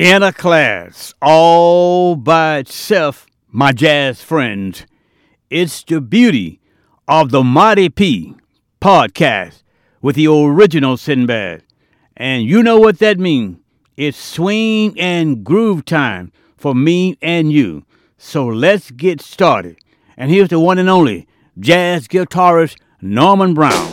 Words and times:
in 0.00 0.22
a 0.22 0.32
class 0.32 1.12
all 1.20 2.16
by 2.16 2.56
itself, 2.56 3.26
my 3.50 3.70
jazz 3.70 4.22
friends. 4.22 4.86
It's 5.50 5.84
the 5.84 6.00
beauty 6.00 6.58
of 7.06 7.30
the 7.30 7.44
Mighty 7.44 7.90
P 7.90 8.34
podcast 8.80 9.62
with 10.00 10.16
the 10.16 10.26
original 10.26 10.96
Sinbad. 10.96 11.64
And 12.16 12.44
you 12.44 12.62
know 12.62 12.78
what 12.78 12.98
that 13.00 13.18
means. 13.18 13.58
It's 13.98 14.16
swing 14.16 14.98
and 14.98 15.44
groove 15.44 15.84
time 15.84 16.32
for 16.56 16.74
me 16.74 17.18
and 17.20 17.52
you. 17.52 17.84
So 18.16 18.46
let's 18.46 18.90
get 18.90 19.20
started. 19.20 19.76
And 20.16 20.30
here's 20.30 20.48
the 20.48 20.60
one 20.60 20.78
and 20.78 20.88
only 20.88 21.28
jazz 21.58 22.08
guitarist 22.08 22.78
Norman 23.02 23.52
Brown. 23.52 23.89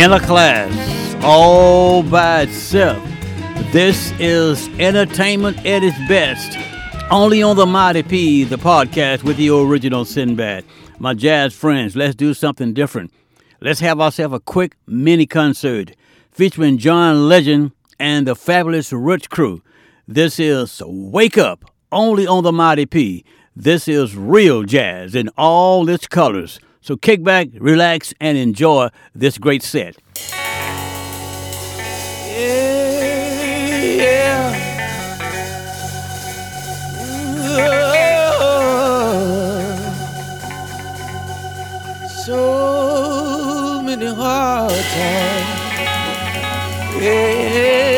In 0.00 0.12
a 0.12 0.20
class 0.20 1.14
all 1.22 2.02
by 2.02 2.40
itself. 2.40 3.06
This 3.70 4.14
is 4.18 4.66
entertainment 4.78 5.58
at 5.66 5.82
its 5.82 5.98
best. 6.08 6.56
Only 7.10 7.42
on 7.42 7.56
the 7.56 7.66
Mighty 7.66 8.02
P, 8.02 8.44
the 8.44 8.56
podcast 8.56 9.24
with 9.24 9.36
the 9.36 9.50
original 9.50 10.06
Sinbad. 10.06 10.64
My 10.98 11.12
jazz 11.12 11.52
friends, 11.52 11.96
let's 11.96 12.14
do 12.14 12.32
something 12.32 12.72
different. 12.72 13.12
Let's 13.60 13.80
have 13.80 14.00
ourselves 14.00 14.36
a 14.36 14.40
quick 14.40 14.74
mini 14.86 15.26
concert 15.26 15.94
featuring 16.30 16.78
John 16.78 17.28
Legend 17.28 17.72
and 17.98 18.26
the 18.26 18.34
fabulous 18.34 18.94
Rich 18.94 19.28
Crew. 19.28 19.60
This 20.08 20.40
is 20.40 20.80
Wake 20.86 21.36
Up, 21.36 21.70
only 21.92 22.26
on 22.26 22.42
the 22.42 22.52
Mighty 22.52 22.86
P. 22.86 23.22
This 23.54 23.86
is 23.86 24.16
real 24.16 24.62
jazz 24.62 25.14
in 25.14 25.28
all 25.36 25.90
its 25.90 26.06
colors. 26.06 26.58
So 26.82 26.96
kick 26.96 27.22
back, 27.22 27.48
relax, 27.58 28.14
and 28.20 28.38
enjoy 28.38 28.88
this 29.14 29.36
great 29.38 29.62
set. 29.62 29.96
Yeah, 32.26 32.96
yeah. 33.96 34.50
So 42.08 43.82
many 43.82 44.06
hard 44.06 44.70
times. 44.70 45.60
Yeah. 47.02 47.89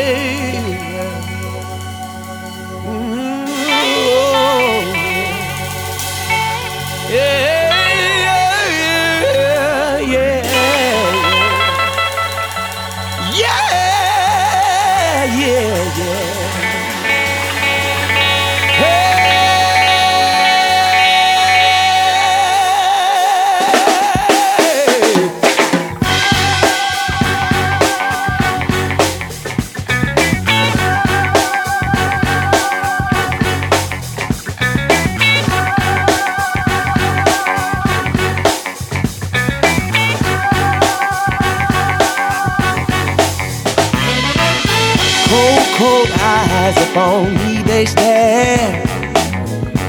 Eyes 46.63 46.77
upon 46.89 47.33
me, 47.39 47.61
they 47.63 47.85
stare. 47.85 48.81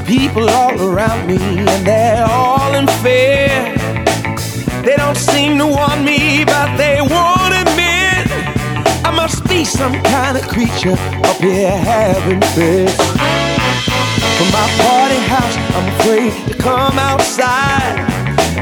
People 0.05 0.49
all 0.49 0.75
around 0.81 1.25
me, 1.25 1.37
and 1.37 1.81
they're 1.87 2.27
all 2.27 2.73
in 2.75 2.87
fear. 3.03 3.49
They 4.83 4.95
don't 4.97 5.17
seem 5.17 5.57
to 5.59 5.67
want 5.67 6.03
me, 6.03 6.43
but 6.43 6.75
they 6.75 6.99
won't 6.99 7.53
admit 7.63 8.23
I 9.07 9.11
must 9.15 9.47
be 9.47 9.63
some 9.63 9.95
kind 10.03 10.37
of 10.37 10.43
creature 10.49 10.97
up 11.29 11.37
here 11.37 11.77
having 11.93 12.41
fits. 12.55 12.97
From 14.37 14.49
my 14.59 14.67
party 14.83 15.21
house, 15.33 15.55
I'm 15.75 15.87
afraid 15.95 16.31
to 16.49 16.55
come 16.61 16.97
outside. 16.99 17.95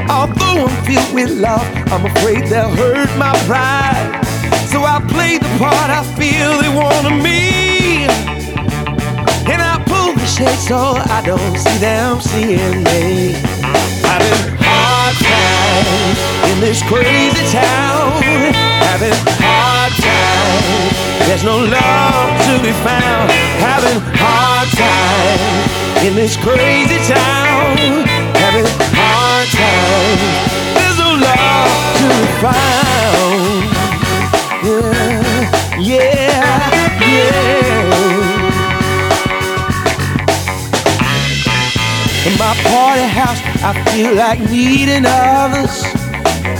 Although 0.08 0.66
I'm 0.66 0.76
filled 0.86 1.12
with 1.18 1.30
love, 1.46 1.66
I'm 1.92 2.04
afraid 2.06 2.46
they'll 2.46 2.76
hurt 2.82 3.10
my 3.18 3.34
pride. 3.50 4.06
So 4.70 4.78
I 4.84 4.96
play 5.14 5.38
the 5.38 5.50
part 5.58 5.90
I 6.00 6.02
feel 6.18 6.50
they 6.62 6.72
want 6.80 7.22
me. 7.22 7.73
Shade 10.34 10.58
so 10.58 10.98
I 10.98 11.22
don't 11.24 11.56
see 11.56 11.78
them 11.78 12.20
seeing 12.20 12.82
me. 12.90 13.38
Having 14.02 14.58
hard 14.58 15.14
times 15.22 16.18
in 16.50 16.58
this 16.58 16.82
crazy 16.82 17.44
town. 17.54 18.18
Having 18.90 19.14
hard 19.38 19.92
times. 19.94 21.26
There's 21.26 21.44
no 21.44 21.58
love 21.58 22.34
to 22.50 22.54
be 22.66 22.72
found. 22.82 23.30
Having 23.62 24.00
hard 24.18 24.68
times 24.74 26.02
in 26.02 26.14
this 26.16 26.36
crazy 26.36 26.98
town. 27.06 28.02
Having 28.42 28.66
hard 28.90 29.48
times. 29.54 30.22
There's 30.74 30.98
no 30.98 31.10
love 31.14 31.70
to 32.00 32.06
be 32.10 32.26
found. 32.42 33.70
Yeah, 35.78 35.78
yeah, 35.78 36.70
yeah. 37.00 37.43
My 42.38 42.54
party 42.64 43.02
house, 43.02 43.40
I 43.62 43.72
feel 43.90 44.14
like 44.14 44.40
needing 44.50 45.04
others. 45.06 45.84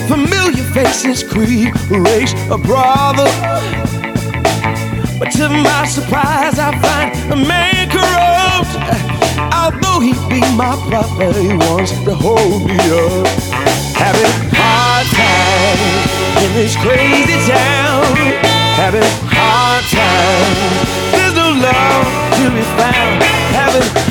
Familiar 0.08 0.64
faces 0.72 1.22
creep, 1.22 1.74
race 1.90 2.34
a 2.50 2.58
brother. 2.58 3.28
But 5.18 5.30
to 5.32 5.48
my 5.48 5.86
surprise, 5.86 6.58
I 6.58 6.70
find 6.78 7.32
a 7.32 7.36
man 7.36 7.88
corrupt. 7.90 8.72
Although 9.54 10.00
he 10.00 10.12
be 10.28 10.40
my 10.54 10.76
brother, 10.88 11.32
he 11.40 11.48
wants 11.54 11.92
to 12.04 12.14
hold 12.14 12.66
me 12.66 12.76
up. 12.76 13.26
Having 13.96 14.26
a 14.26 14.54
hard 14.54 15.06
time 15.16 16.44
in 16.44 16.52
this 16.54 16.76
crazy 16.76 17.38
town. 17.50 18.16
Having 18.76 19.10
hard 19.30 19.84
times. 19.90 20.88
There's 21.12 21.34
no 21.34 21.50
love 21.62 22.06
to 22.38 22.50
be 22.50 22.62
found. 22.76 23.22
Having 23.54 24.03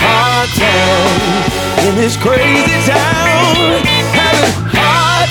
times 0.55 1.85
in 1.85 1.95
this 1.95 2.15
crazy 2.17 2.79
town. 2.85 3.83
Having 4.13 4.53
hard. 4.73 5.29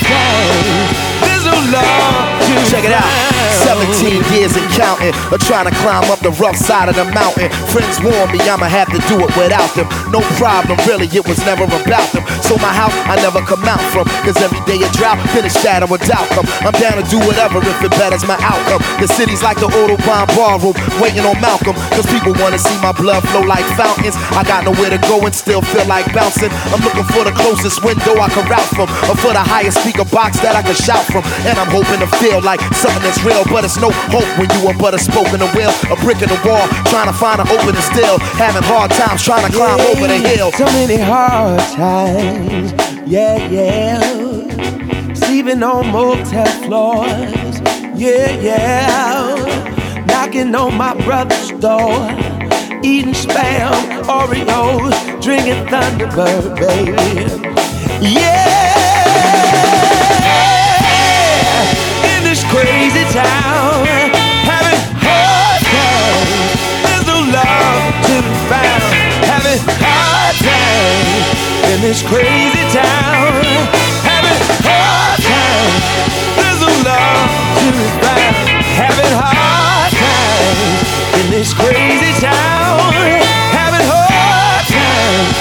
There's 1.22 1.44
no 1.44 1.56
love 1.72 2.40
to 2.46 2.70
Check 2.70 2.84
it 2.84 2.92
out. 2.92 3.31
Be 3.42 3.50
found. 3.58 3.82
17 3.98 4.22
years 4.34 4.54
in 4.56 4.64
counting 4.78 5.14
or 5.32 5.38
trying 5.38 5.66
to 5.66 5.74
climb 5.82 6.06
up 6.10 6.20
the 6.20 6.30
rough 6.38 6.56
side 6.56 6.88
of 6.88 6.96
the 6.96 7.06
mountain. 7.10 7.50
Friends 7.72 7.98
warn 8.02 8.30
me 8.30 8.38
I'ma 8.46 8.68
have 8.68 8.90
to 8.92 9.00
do 9.08 9.18
it 9.22 9.32
without 9.34 9.70
them. 9.74 9.88
No 10.12 10.20
problem, 10.38 10.78
really, 10.86 11.08
it 11.10 11.24
was 11.26 11.38
never 11.46 11.64
about 11.64 12.08
them. 12.12 12.24
So 12.42 12.58
my 12.58 12.72
house, 12.74 12.92
I 13.08 13.16
never 13.22 13.40
come 13.42 13.64
out 13.64 13.80
from. 13.94 14.04
Cause 14.26 14.36
every 14.42 14.60
day 14.68 14.82
a 14.82 14.88
drought, 14.92 15.16
then 15.32 15.46
a 15.46 15.52
shadow 15.52 15.88
of 15.88 16.00
doubt. 16.04 16.28
I'm 16.62 16.74
down 16.76 17.00
to 17.00 17.06
do 17.08 17.18
whatever 17.24 17.58
if 17.62 17.78
it 17.80 17.92
betters 17.96 18.26
my 18.26 18.36
outcome. 18.42 18.82
The 19.00 19.08
city's 19.08 19.42
like 19.42 19.56
the 19.56 19.70
Audubon 19.70 20.28
ballroom, 20.36 20.76
waiting 21.00 21.24
on 21.24 21.38
Malcolm. 21.40 21.74
Cause 21.96 22.04
people 22.12 22.36
wanna 22.36 22.58
see 22.58 22.76
my 22.82 22.92
blood 22.92 23.24
flow 23.32 23.40
like 23.46 23.64
fountains. 23.78 24.14
I 24.36 24.44
got 24.44 24.64
nowhere 24.68 24.90
to 24.90 25.00
go 25.08 25.22
and 25.24 25.34
still 25.34 25.62
feel 25.72 25.86
like 25.86 26.04
bouncing. 26.12 26.50
I'm 26.74 26.82
looking 26.84 27.06
for 27.14 27.24
the 27.24 27.32
closest 27.32 27.80
window 27.80 28.20
I 28.20 28.28
can 28.28 28.44
route 28.50 28.68
from, 28.76 28.88
or 29.08 29.16
for 29.16 29.32
the 29.32 29.40
highest 29.44 29.80
speaker 29.80 30.04
box 30.04 30.40
that 30.44 30.56
I 30.56 30.62
can 30.62 30.76
shout 30.76 31.04
from. 31.08 31.24
And 31.48 31.56
I'm 31.56 31.70
hoping 31.72 32.00
to 32.04 32.08
feel 32.20 32.42
like 32.42 32.60
something 32.76 33.00
that's 33.00 33.22
real, 33.24 33.31
but 33.52 33.64
it's 33.64 33.76
no 33.80 33.90
hope 34.12 34.28
when 34.38 34.48
you 34.56 34.68
are 34.68 34.76
but 34.76 34.94
a 34.94 34.98
spoke 34.98 35.32
in 35.32 35.40
a 35.40 35.48
wheel, 35.56 35.72
a 35.90 35.96
brick 36.04 36.20
in 36.20 36.28
the 36.28 36.40
wall, 36.44 36.66
trying 36.92 37.08
to 37.08 37.16
find 37.16 37.40
an 37.40 37.48
opening 37.48 37.80
still, 37.80 38.18
having 38.36 38.62
hard 38.62 38.90
times 38.90 39.22
trying 39.22 39.46
to 39.46 39.52
climb 39.52 39.80
over 39.80 40.06
the 40.06 40.18
hill. 40.18 40.52
So 40.52 40.64
many 40.66 40.96
hard 40.96 41.60
times, 41.72 42.72
yeah, 43.06 43.36
yeah. 43.48 44.00
Sleeping 45.14 45.62
on 45.62 45.88
motel 45.88 46.46
floors, 46.64 47.60
yeah, 47.94 48.30
yeah. 48.40 50.04
Knocking 50.06 50.54
on 50.54 50.76
my 50.76 50.94
brother's 51.04 51.50
door, 51.60 51.94
eating 52.82 53.14
spam, 53.14 53.72
Oreos, 54.04 55.22
drinking 55.22 55.64
Thunderbird, 55.66 56.56
baby. 56.56 57.48
Yeah, 58.02 58.41
this 71.82 72.00
crazy 72.00 72.62
town. 72.70 73.42
Having 74.06 74.38
hard 74.62 75.18
times. 75.18 75.82
There's 76.38 76.60
no 76.62 76.70
love 76.86 77.30
to 77.58 77.66
be 77.74 77.88
found. 77.98 78.34
Having 78.78 79.14
hard 79.18 79.90
times 79.90 80.88
in 81.18 81.26
this 81.34 81.50
crazy 81.52 82.14
town. 82.22 82.94
Having 83.50 83.86
hard 83.90 84.64
times. 84.70 85.34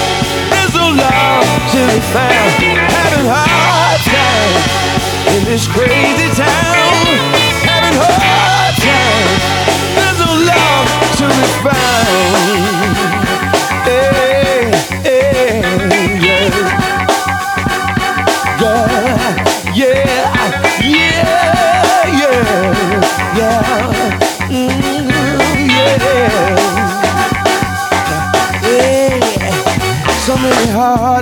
There's 0.50 0.74
no 0.74 0.90
love 0.98 1.46
to 1.46 1.80
be 1.94 2.00
found. 2.10 2.50
Having 2.90 3.26
hard 3.30 4.00
times 4.02 4.66
in 5.38 5.44
this 5.46 5.70
crazy 5.70 6.21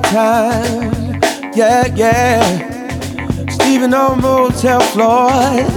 times. 0.02 1.18
Yeah, 1.56 1.86
yeah. 1.94 3.48
Sleeping 3.50 3.94
on 3.94 4.20
motel 4.20 4.80
floors. 4.80 5.74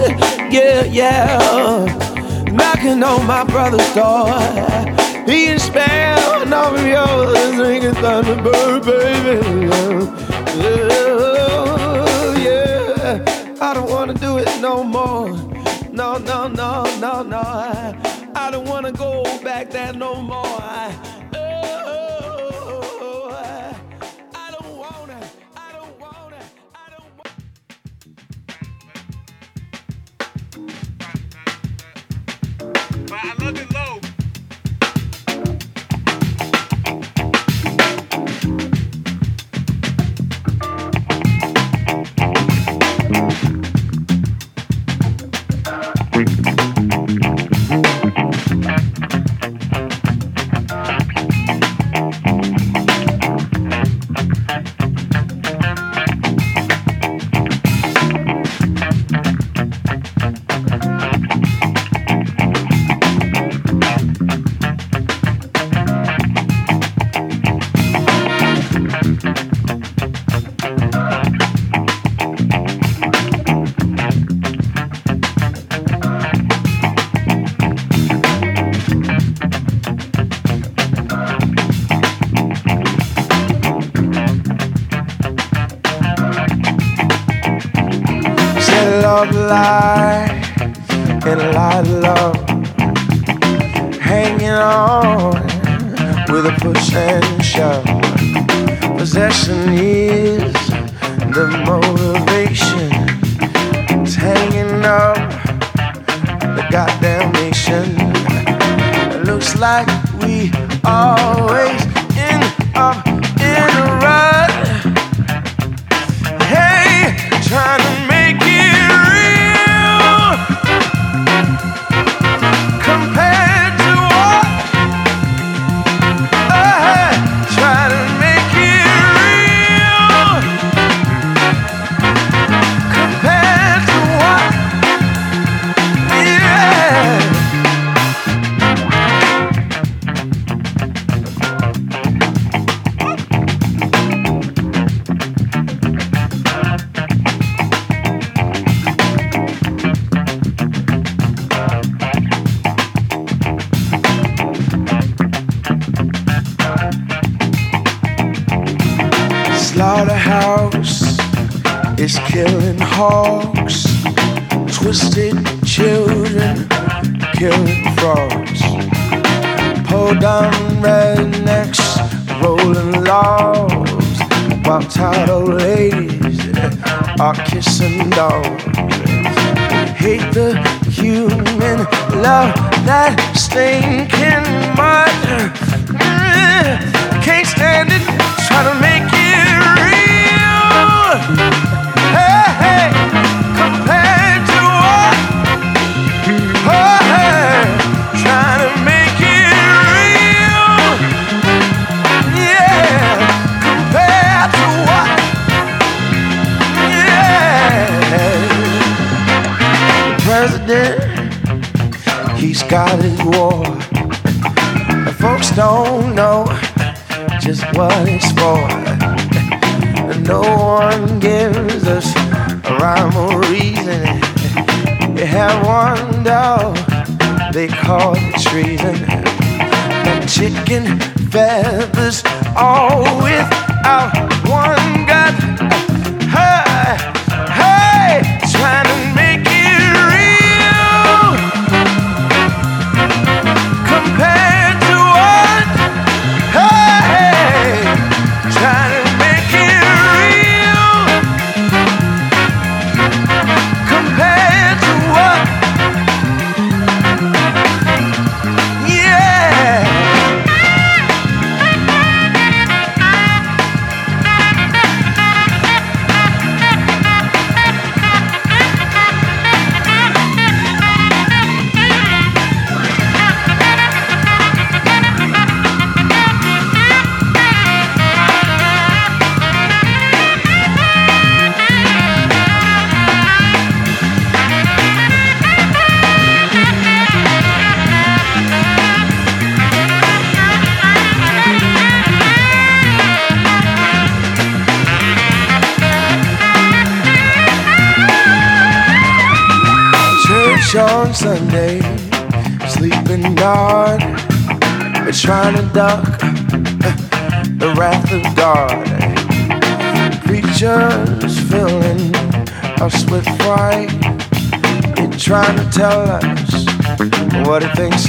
Yeah, 0.51 0.83
yeah. 0.85 1.85
Knocking 2.51 3.03
on 3.03 3.25
my 3.25 3.43
brother's 3.43 3.93
door. 3.93 4.29
And 6.43 6.53
all 6.53 6.75
of 6.75 6.85
yours. 6.85 7.55
Drinking 7.55 7.93
Thunderbird, 8.01 8.83
baby. 8.85 9.69
Oh, 11.45 12.35
yeah. 12.37 13.57
I 13.61 13.73
don't 13.73 13.89
wanna 13.89 14.13
do 14.13 14.37
it 14.37 14.49
no 14.59 14.83
more. 14.83 15.31
No, 15.91 16.17
no, 16.17 16.47
no, 16.47 16.83
no, 16.99 17.23
no. 17.23 17.41
I 18.35 18.49
don't 18.51 18.67
wanna 18.67 18.91
go 18.91 19.23
back 19.43 19.69
there 19.71 19.93
no 19.93 20.21
more. 20.21 21.12
I 33.25 33.33
love 33.35 33.57
it 33.57 33.62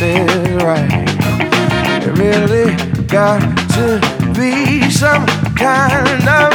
is 0.01 0.63
right. 0.63 1.05
It 2.03 2.19
really 2.19 2.75
got 3.07 3.41
to 3.75 4.01
be 4.35 4.91
some 4.91 5.27
kind 5.57 6.29
of 6.29 6.54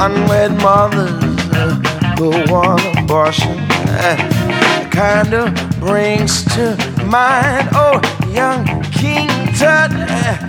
unwed 0.00 0.52
mothers 0.62 1.10
who 2.18 2.30
want 2.50 2.80
abortion. 2.98 3.56
Eh, 4.08 4.88
kind 4.90 5.34
of 5.34 5.52
brings 5.78 6.42
to 6.54 6.74
mind 7.04 7.68
old 7.76 8.02
young 8.34 8.64
King 8.92 9.28
Tut. 9.58 9.90
Eh, 9.92 10.39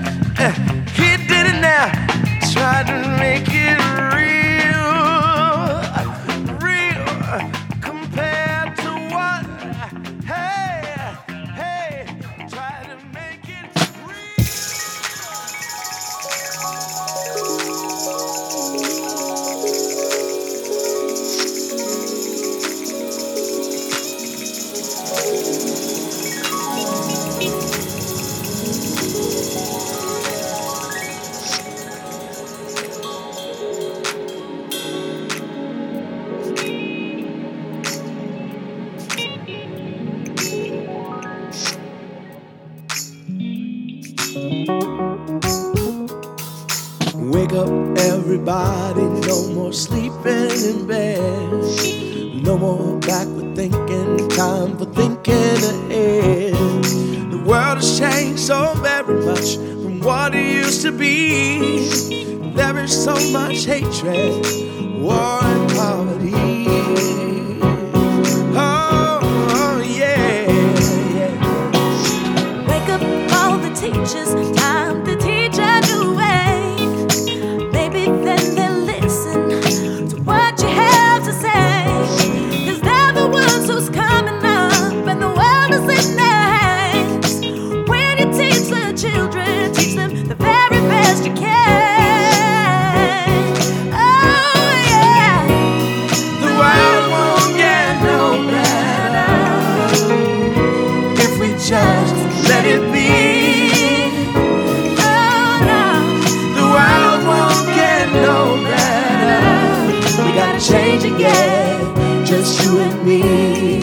me. 113.03 113.79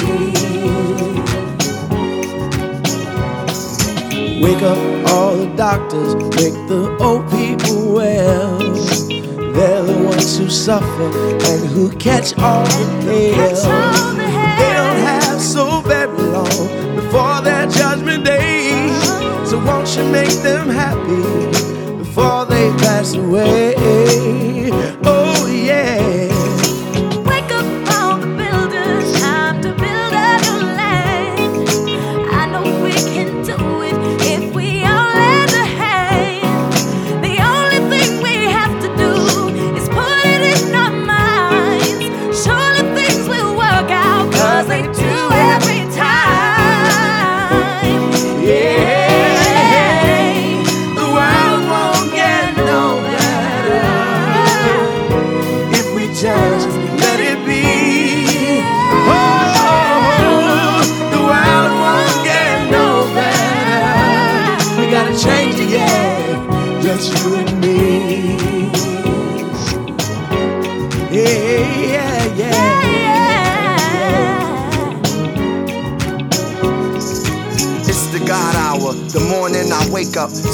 Wake 4.42 4.62
up 4.62 4.78
all 5.12 5.36
the 5.36 5.52
doctors, 5.56 6.14
make 6.14 6.54
the 6.68 6.96
old 7.00 7.28
people 7.30 7.92
well. 7.94 8.58
They're 9.52 9.82
the 9.82 10.02
ones 10.04 10.38
who 10.38 10.48
suffer 10.48 11.10
and 11.50 11.64
who 11.70 11.90
catch 11.96 12.38
all 12.38 12.64
the 12.64 12.86
pills. 13.04 13.64
They 13.64 14.72
don't 14.78 14.98
have 14.98 15.40
so 15.40 15.80
very 15.80 16.06
long 16.06 16.94
before 16.94 17.40
their 17.40 17.66
judgment 17.66 18.24
day. 18.24 18.88
So 19.44 19.58
won't 19.64 19.96
you 19.96 20.04
make 20.04 20.42
them 20.42 20.68
happy 20.68 21.96
before 21.98 22.46
they 22.46 22.70
pass 22.78 23.14
away? 23.14 24.07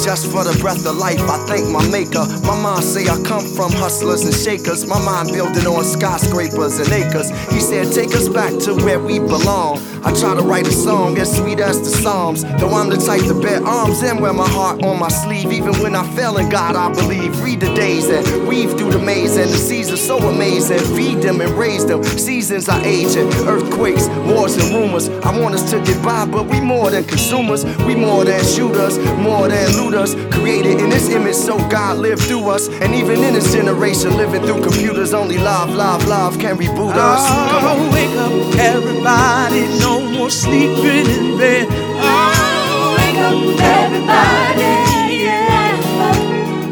Just 0.05 0.31
for 0.31 0.43
the 0.43 0.55
breath 0.61 0.85
of 0.85 0.95
life. 0.97 1.19
I 1.21 1.43
thank 1.47 1.67
my 1.67 1.81
maker. 1.89 2.23
My 2.45 2.53
mom 2.61 2.83
say 2.83 3.07
I 3.09 3.19
come 3.23 3.43
from 3.43 3.71
hustlers 3.71 4.23
and 4.23 4.35
shakers. 4.35 4.85
My 4.85 5.03
mind 5.03 5.33
building 5.33 5.65
on 5.65 5.83
skyscrapers 5.83 6.77
and 6.77 6.89
acres. 6.93 7.31
He 7.51 7.59
said, 7.59 7.91
Take 7.91 8.13
us 8.13 8.29
back 8.29 8.53
to 8.69 8.75
where 8.75 8.99
we 8.99 9.17
belong. 9.17 9.81
I 10.05 10.13
try 10.13 10.35
to 10.35 10.43
write 10.43 10.67
a 10.67 10.71
song 10.71 11.17
as 11.17 11.35
sweet 11.35 11.59
as 11.59 11.79
the 11.81 11.89
Psalms. 11.89 12.43
Though 12.59 12.69
I'm 12.69 12.89
the 12.89 12.97
type 12.97 13.23
to 13.23 13.33
bear 13.41 13.65
arms 13.65 14.03
and 14.03 14.21
wear 14.21 14.33
my 14.33 14.47
heart 14.47 14.83
on 14.83 14.99
my 14.99 15.07
sleeve. 15.07 15.51
Even 15.51 15.73
when 15.81 15.95
I 15.95 16.07
fail 16.15 16.37
in 16.37 16.47
God, 16.49 16.75
I 16.75 16.93
believe. 16.93 17.41
Read 17.41 17.59
the 17.59 17.73
days 17.73 18.07
and 18.07 18.47
weave 18.47 18.77
through 18.77 18.91
the 18.91 18.99
maze. 18.99 19.35
And 19.35 19.49
the 19.49 19.57
seas 19.57 19.91
are 19.91 19.97
so 19.97 20.19
amazing. 20.19 20.77
Feed 20.95 21.23
them 21.23 21.41
and 21.41 21.51
raise 21.57 21.87
them. 21.87 22.03
Seasons 22.03 22.69
are 22.69 22.79
aging. 22.85 23.33
Earthquakes, 23.47 24.07
wars, 24.29 24.55
and 24.57 24.75
rumors. 24.75 25.09
I 25.09 25.37
want 25.39 25.55
us 25.55 25.71
to 25.71 25.81
get 25.81 26.01
by, 26.03 26.25
but 26.25 26.45
we 26.45 26.61
more 26.61 26.91
than 26.91 27.03
consumers. 27.05 27.65
We 27.87 27.95
more 27.95 28.23
than 28.25 28.45
shooters, 28.45 28.99
more 29.17 29.47
than 29.47 29.71
looters. 29.75 30.13
Created 30.35 30.81
in 30.81 30.91
this 30.91 31.09
image, 31.09 31.35
so 31.35 31.57
God 31.69 31.97
lived 31.97 32.21
through 32.21 32.47
us. 32.49 32.69
And 32.69 32.93
even 32.93 33.23
in 33.23 33.33
this 33.33 33.51
generation, 33.51 34.15
living 34.17 34.43
through 34.43 34.61
computers, 34.61 35.15
only 35.15 35.39
love, 35.39 35.71
love, 35.71 36.05
love 36.05 36.37
can 36.37 36.57
reboot 36.57 36.93
us. 36.93 37.21
Oh, 37.27 37.89
wake 37.91 38.15
up, 38.19 38.59
everybody. 38.59 39.94
More 40.25 40.31
sleeping 40.31 41.05
in 41.05 41.37
bed. 41.37 41.67
Oh, 41.69 42.95
Wake 42.97 43.21
up, 43.27 43.35
everybody, 43.77 45.21
yeah. 45.21 45.77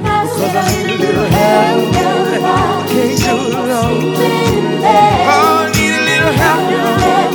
Cause 0.02 0.56
I 0.56 0.66
need 0.72 0.90
a 0.90 0.98
little 0.98 1.26
help. 1.26 1.94
Can't 2.90 3.20
do 3.22 3.34
it 3.46 3.54
alone. 3.54 4.16
Oh, 4.86 5.68
I 5.68 5.72
need 5.76 5.94
a 5.94 6.02
little 6.10 6.34
help. 6.42 7.33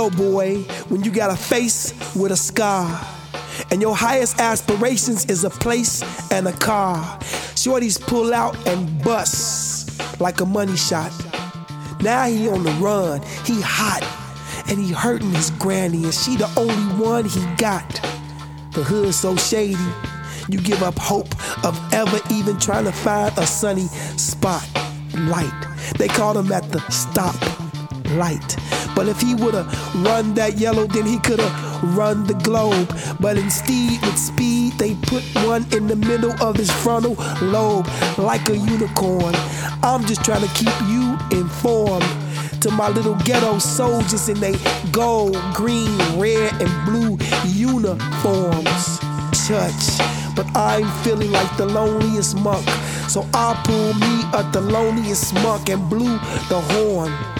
Ghetto 0.00 0.16
boy 0.16 0.62
when 0.88 1.04
you 1.04 1.10
got 1.10 1.30
a 1.30 1.36
face 1.36 1.92
with 2.14 2.32
a 2.32 2.36
scar. 2.36 3.06
And 3.70 3.82
your 3.82 3.94
highest 3.94 4.40
aspirations 4.40 5.26
is 5.26 5.44
a 5.44 5.50
place 5.50 6.02
and 6.32 6.48
a 6.48 6.52
car. 6.52 7.18
Shorties 7.54 8.00
pull 8.00 8.32
out 8.32 8.56
and 8.66 9.02
bust 9.04 10.20
like 10.20 10.40
a 10.40 10.46
money 10.46 10.76
shot. 10.76 11.12
Now 12.02 12.26
he 12.26 12.48
on 12.48 12.62
the 12.62 12.72
run, 12.72 13.20
he 13.44 13.60
hot, 13.60 14.02
and 14.68 14.78
he 14.78 14.92
hurting 14.92 15.30
his 15.32 15.50
granny, 15.50 16.04
and 16.04 16.14
she 16.14 16.36
the 16.36 16.50
only 16.56 17.04
one 17.04 17.26
he 17.26 17.44
got. 17.56 17.88
The 18.72 18.82
hood 18.82 19.12
so 19.12 19.36
shady, 19.36 19.76
you 20.48 20.60
give 20.60 20.82
up 20.82 20.98
hope 20.98 21.34
of 21.64 21.78
ever 21.92 22.20
even 22.30 22.58
trying 22.58 22.84
to 22.84 22.92
find 22.92 23.36
a 23.36 23.46
sunny 23.46 23.88
spot. 24.16 24.66
Light. 25.14 25.52
They 25.98 26.08
called 26.08 26.36
him 26.38 26.52
at 26.52 26.70
the 26.70 26.80
stop 26.88 27.34
light. 28.12 28.56
But 28.94 29.08
if 29.08 29.20
he 29.20 29.34
would've 29.34 29.66
run 30.04 30.34
that 30.34 30.58
yellow, 30.58 30.86
then 30.86 31.06
he 31.06 31.18
could've 31.18 31.52
run 31.96 32.24
the 32.24 32.34
globe. 32.34 32.88
But 33.20 33.38
instead, 33.38 34.00
with 34.02 34.18
speed, 34.18 34.72
they 34.74 34.94
put 34.94 35.22
one 35.46 35.66
in 35.72 35.86
the 35.86 35.96
middle 35.96 36.32
of 36.42 36.56
his 36.56 36.70
frontal 36.70 37.14
lobe, 37.42 37.88
like 38.18 38.48
a 38.48 38.56
unicorn. 38.56 39.34
I'm 39.82 40.04
just 40.04 40.24
trying 40.24 40.46
to 40.46 40.54
keep 40.54 40.74
you 40.88 41.16
informed. 41.38 42.06
To 42.62 42.70
my 42.70 42.90
little 42.90 43.14
ghetto 43.24 43.58
soldiers 43.58 44.28
in 44.28 44.38
they 44.38 44.54
gold, 44.92 45.38
green, 45.54 45.96
red, 46.20 46.52
and 46.60 46.84
blue 46.84 47.16
uniforms. 47.46 48.98
Church, 49.46 49.98
but 50.36 50.46
I'm 50.54 50.86
feeling 51.02 51.30
like 51.32 51.56
the 51.56 51.64
loneliest 51.64 52.36
monk. 52.36 52.68
So 53.08 53.26
I 53.32 53.60
pull 53.64 53.94
me 53.94 54.22
up 54.38 54.52
Thelonious 54.52 55.32
Monk 55.42 55.70
and 55.70 55.88
blew 55.88 56.18
the 56.48 56.60
horn 56.60 57.39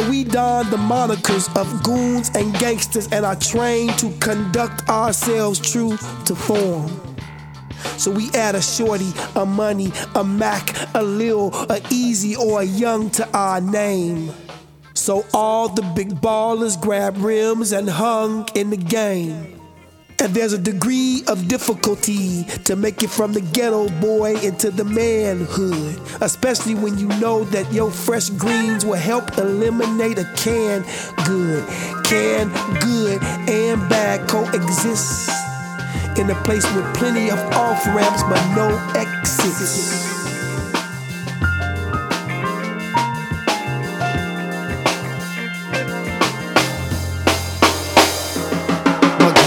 that 0.00 0.10
we 0.10 0.24
don 0.24 0.70
the 0.70 0.76
monikers 0.76 1.54
of 1.60 1.82
goons 1.82 2.30
and 2.34 2.54
gangsters 2.58 3.06
and 3.12 3.26
are 3.26 3.36
trained 3.36 3.98
to 3.98 4.10
conduct 4.18 4.88
ourselves 4.88 5.58
true 5.58 5.96
to 6.24 6.34
form. 6.34 6.88
So 7.98 8.10
we 8.10 8.30
add 8.30 8.54
a 8.54 8.62
shorty, 8.62 9.12
a 9.36 9.44
money, 9.44 9.92
a 10.14 10.24
Mac, 10.24 10.74
a 10.94 11.02
Lil, 11.02 11.50
a 11.68 11.82
Easy, 11.90 12.34
or 12.34 12.62
a 12.62 12.64
Young 12.64 13.10
to 13.10 13.28
our 13.36 13.60
name. 13.60 14.32
So 14.94 15.26
all 15.34 15.68
the 15.68 15.82
big 15.82 16.20
ballers 16.20 16.80
grab 16.80 17.18
rims 17.18 17.72
and 17.72 17.88
hung 17.88 18.48
in 18.54 18.70
the 18.70 18.78
game. 18.78 19.59
And 20.20 20.34
there's 20.34 20.52
a 20.52 20.58
degree 20.58 21.22
of 21.28 21.48
difficulty 21.48 22.44
to 22.64 22.76
make 22.76 23.02
it 23.02 23.08
from 23.08 23.32
the 23.32 23.40
ghetto 23.40 23.88
boy 24.00 24.36
into 24.36 24.70
the 24.70 24.84
manhood, 24.84 25.98
especially 26.20 26.74
when 26.74 26.98
you 26.98 27.08
know 27.20 27.44
that 27.44 27.72
your 27.72 27.90
fresh 27.90 28.28
greens 28.28 28.84
will 28.84 28.94
help 28.94 29.38
eliminate 29.38 30.18
a 30.18 30.30
can 30.36 30.84
good. 31.24 31.66
Can 32.04 32.48
good 32.80 33.22
and 33.48 33.88
bad 33.88 34.28
coexist 34.28 35.30
in 36.18 36.28
a 36.28 36.34
place 36.42 36.70
with 36.74 36.84
plenty 36.94 37.30
of 37.30 37.38
off 37.54 37.86
ramps 37.86 38.22
but 38.24 38.54
no 38.54 38.68
exits. 38.94 40.19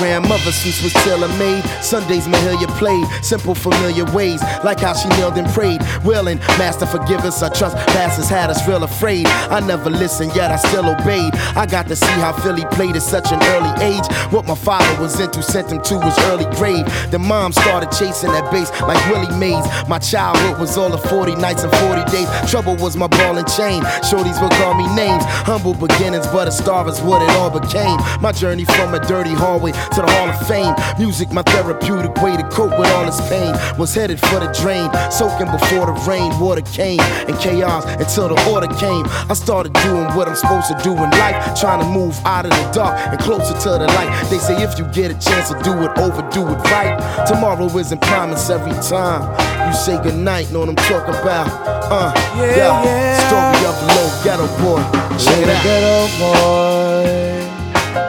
Grandmother 0.03 0.51
suits 0.51 0.83
was 0.83 0.91
tailor 1.05 1.29
made. 1.39 1.63
Sundays 1.81 2.27
Mahalia 2.27 2.67
played 2.77 3.05
simple, 3.23 3.55
familiar 3.55 4.03
ways, 4.11 4.41
like 4.61 4.81
how 4.81 4.93
she 4.93 5.07
knelt 5.15 5.37
and 5.37 5.47
prayed. 5.53 5.81
Willing, 6.03 6.39
Master, 6.59 6.85
forgive 6.85 7.21
us. 7.21 7.41
Our 7.41 7.49
trespassers 7.49 8.27
had 8.27 8.49
us 8.49 8.67
real 8.67 8.83
afraid. 8.83 9.25
I 9.27 9.61
never 9.61 9.89
listened, 9.89 10.35
yet 10.35 10.51
I 10.51 10.57
still 10.57 10.89
obeyed. 10.89 11.33
I 11.55 11.65
got 11.65 11.87
to 11.87 11.95
see 11.95 12.17
how 12.19 12.33
Philly 12.33 12.65
played 12.71 12.97
at 12.97 13.01
such 13.01 13.31
an 13.31 13.39
early 13.55 13.73
age. 13.81 14.05
What 14.33 14.45
my 14.45 14.55
father 14.55 15.01
was 15.01 15.17
into 15.21 15.41
sent 15.41 15.71
him 15.71 15.81
to 15.81 16.01
his 16.01 16.19
early 16.27 16.45
grave. 16.57 16.85
Then 17.09 17.21
mom 17.21 17.53
started 17.53 17.89
chasing 17.91 18.31
that 18.33 18.51
bass 18.51 18.69
like 18.81 18.99
Willie 19.09 19.33
Mays. 19.39 19.65
My 19.87 19.99
childhood 19.99 20.59
was 20.59 20.77
all 20.77 20.93
of 20.93 21.01
40 21.05 21.35
nights 21.35 21.63
and 21.63 21.71
40 21.77 22.03
days. 22.11 22.27
Trouble 22.51 22.75
was 22.75 22.97
my 22.97 23.07
ball 23.07 23.37
and 23.37 23.47
chain. 23.47 23.81
Shorties 24.03 24.41
would 24.41 24.51
call 24.59 24.73
me 24.73 24.87
names. 24.95 25.23
Humble 25.47 25.75
beginnings, 25.75 26.27
but 26.27 26.49
a 26.49 26.51
star 26.51 26.87
is 26.89 26.99
what 26.99 27.21
it 27.21 27.29
all 27.37 27.49
became. 27.49 27.97
My 28.19 28.33
journey 28.33 28.65
from 28.65 28.93
a 28.93 28.99
dirty 28.99 29.33
hallway 29.33 29.71
to 29.95 30.01
the 30.01 30.11
Hall 30.11 30.29
of 30.29 30.47
fame. 30.47 30.73
Music, 30.97 31.31
my 31.31 31.41
therapeutic 31.43 32.15
way 32.21 32.35
to 32.37 32.43
cope 32.49 32.77
with 32.79 32.89
all 32.91 33.05
this 33.05 33.21
pain. 33.29 33.53
Was 33.77 33.93
headed 33.93 34.19
for 34.19 34.39
the 34.39 34.49
drain, 34.61 34.89
soaking 35.11 35.51
before 35.51 35.85
the 35.85 35.93
rain. 36.07 36.31
Water 36.39 36.61
came 36.61 36.99
and 36.99 37.37
chaos 37.39 37.85
until 38.01 38.29
the 38.29 38.37
order 38.51 38.67
came. 38.75 39.05
I 39.29 39.33
started 39.33 39.73
doing 39.85 40.05
what 40.15 40.27
I'm 40.27 40.35
supposed 40.35 40.67
to 40.69 40.77
do 40.83 40.91
in 40.93 41.09
life, 41.21 41.59
trying 41.59 41.79
to 41.81 41.87
move 41.89 42.15
out 42.25 42.45
of 42.45 42.51
the 42.51 42.71
dark 42.71 42.97
and 43.11 43.19
closer 43.19 43.53
to 43.53 43.69
the 43.77 43.87
light. 43.97 44.09
They 44.29 44.37
say 44.39 44.61
if 44.63 44.77
you 44.79 44.85
get 44.93 45.11
a 45.11 45.17
chance 45.19 45.49
to 45.49 45.59
do 45.63 45.73
it, 45.83 45.91
overdo 45.97 46.47
it 46.49 46.59
right. 46.73 46.97
Tomorrow 47.27 47.65
isn't 47.77 48.01
promised 48.01 48.49
every 48.49 48.73
time. 48.81 49.21
You 49.67 49.73
say 49.73 50.01
goodnight, 50.01 50.51
know 50.51 50.59
what 50.59 50.69
I'm 50.69 50.75
talking 50.75 51.15
about. 51.15 51.47
Uh, 51.91 52.13
Yeah, 52.37 52.55
yeah. 52.55 52.83
yeah. 52.83 53.27
Story 53.29 53.65
of 53.69 53.77
low 53.93 54.09
ghetto 54.23 54.47
boy. 54.61 54.81
Check 55.17 55.39
it 55.43 55.49
out. 55.49 55.63
Ghetto 55.63 55.97
boy. 56.19 57.43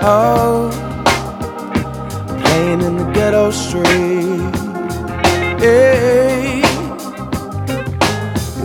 Oh, 0.06 0.70
playing 2.54 2.82
in 2.82 2.96
the 2.96 3.10
ghetto 3.12 3.50
street. 3.50 4.54
Hey, 5.58 6.62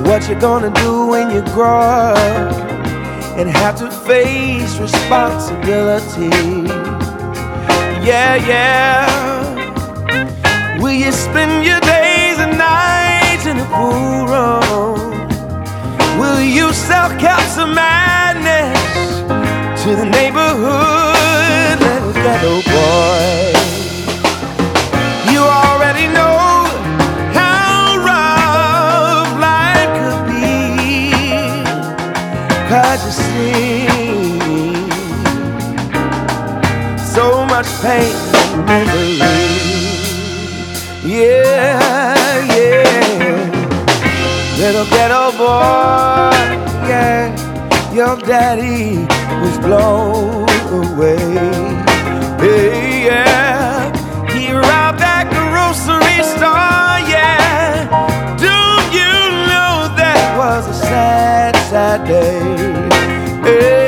what 0.08 0.22
you 0.30 0.36
gonna 0.40 0.72
do 0.86 1.08
when 1.08 1.32
you 1.36 1.42
grow 1.56 1.80
up 1.80 2.54
and 3.38 3.50
have 3.50 3.76
to 3.78 3.90
face 4.10 4.78
responsibility? 4.78 6.30
Yeah, 8.10 8.36
yeah. 8.52 9.08
Will 10.82 10.98
you 11.06 11.12
spend 11.12 11.66
your 11.66 11.82
days 11.96 12.38
and 12.46 12.54
nights 12.58 13.46
in 13.52 13.58
the 13.58 13.68
pool 13.76 14.22
room? 14.34 15.00
Will 16.22 16.42
you 16.58 16.74
sell 16.74 17.10
caps 17.26 17.58
of 17.58 17.70
madness 17.70 18.82
to 19.84 19.90
the 19.96 20.06
neighborhood 20.18 21.78
little 21.88 22.14
ghetto 22.14 22.54
boy? 22.74 23.59
You 33.10 33.16
see, 33.16 33.88
so 37.16 37.44
much 37.46 37.66
pain 37.82 38.14
and 38.46 38.66
misery. 38.68 39.50
Yeah, 41.04 42.46
yeah. 42.54 43.40
Little 44.60 44.86
ghetto 44.86 45.32
boy, 45.38 46.38
yeah, 46.88 47.34
your 47.92 48.16
daddy 48.18 49.08
was 49.42 49.58
blown 49.58 50.50
away. 50.84 51.18
Hey, 52.38 53.06
yeah, 53.06 53.92
store, 56.36 56.98
yeah. 57.14 57.90
Do 58.46 58.58
you 58.98 59.14
know 59.50 59.90
that 60.00 60.38
was 60.38 60.68
a 60.68 60.74
sad, 60.74 61.56
sad 61.70 62.00
day? 62.08 62.40
Hey, 63.44 63.79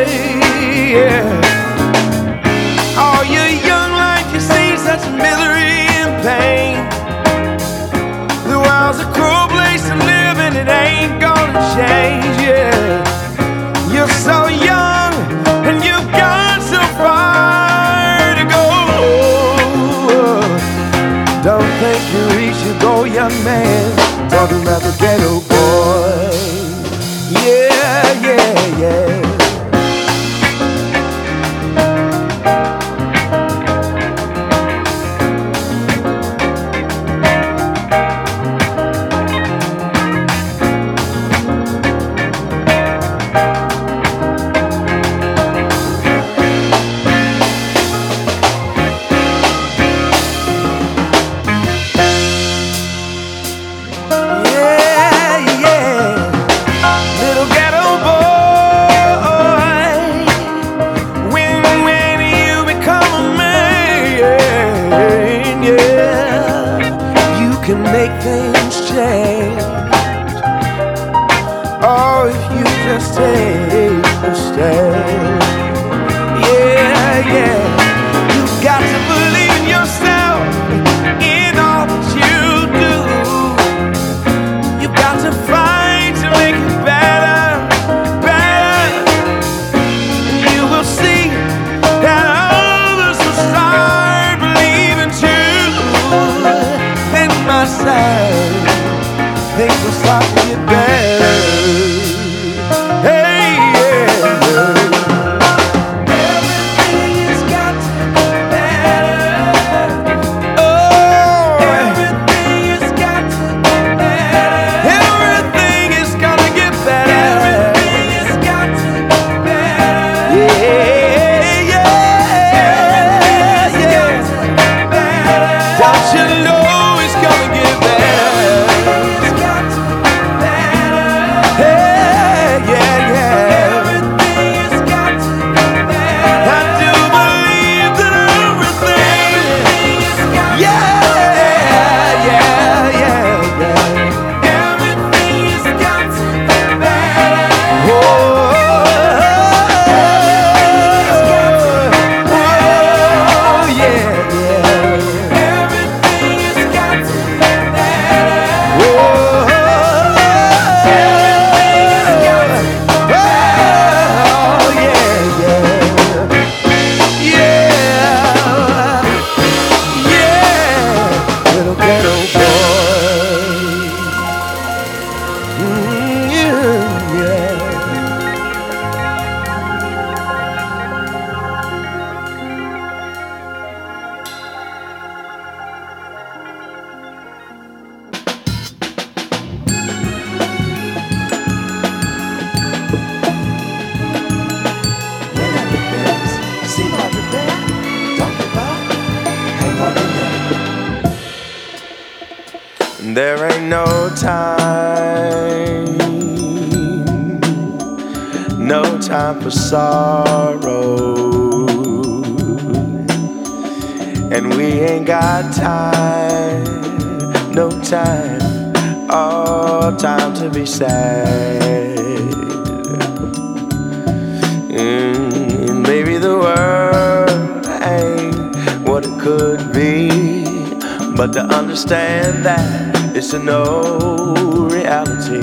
understand 231.71 232.43
that 232.43 233.15
it's 233.15 233.31
a 233.31 233.39
no 233.39 234.33
reality. 234.69 235.39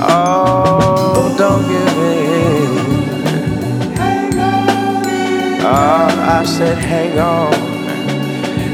Oh, 0.00 1.34
don't 1.36 1.62
give 1.68 1.98
in. 1.98 2.70
Oh, 5.60 6.08
I 6.38 6.44
said, 6.46 6.78
hang 6.78 7.18
on, 7.18 7.52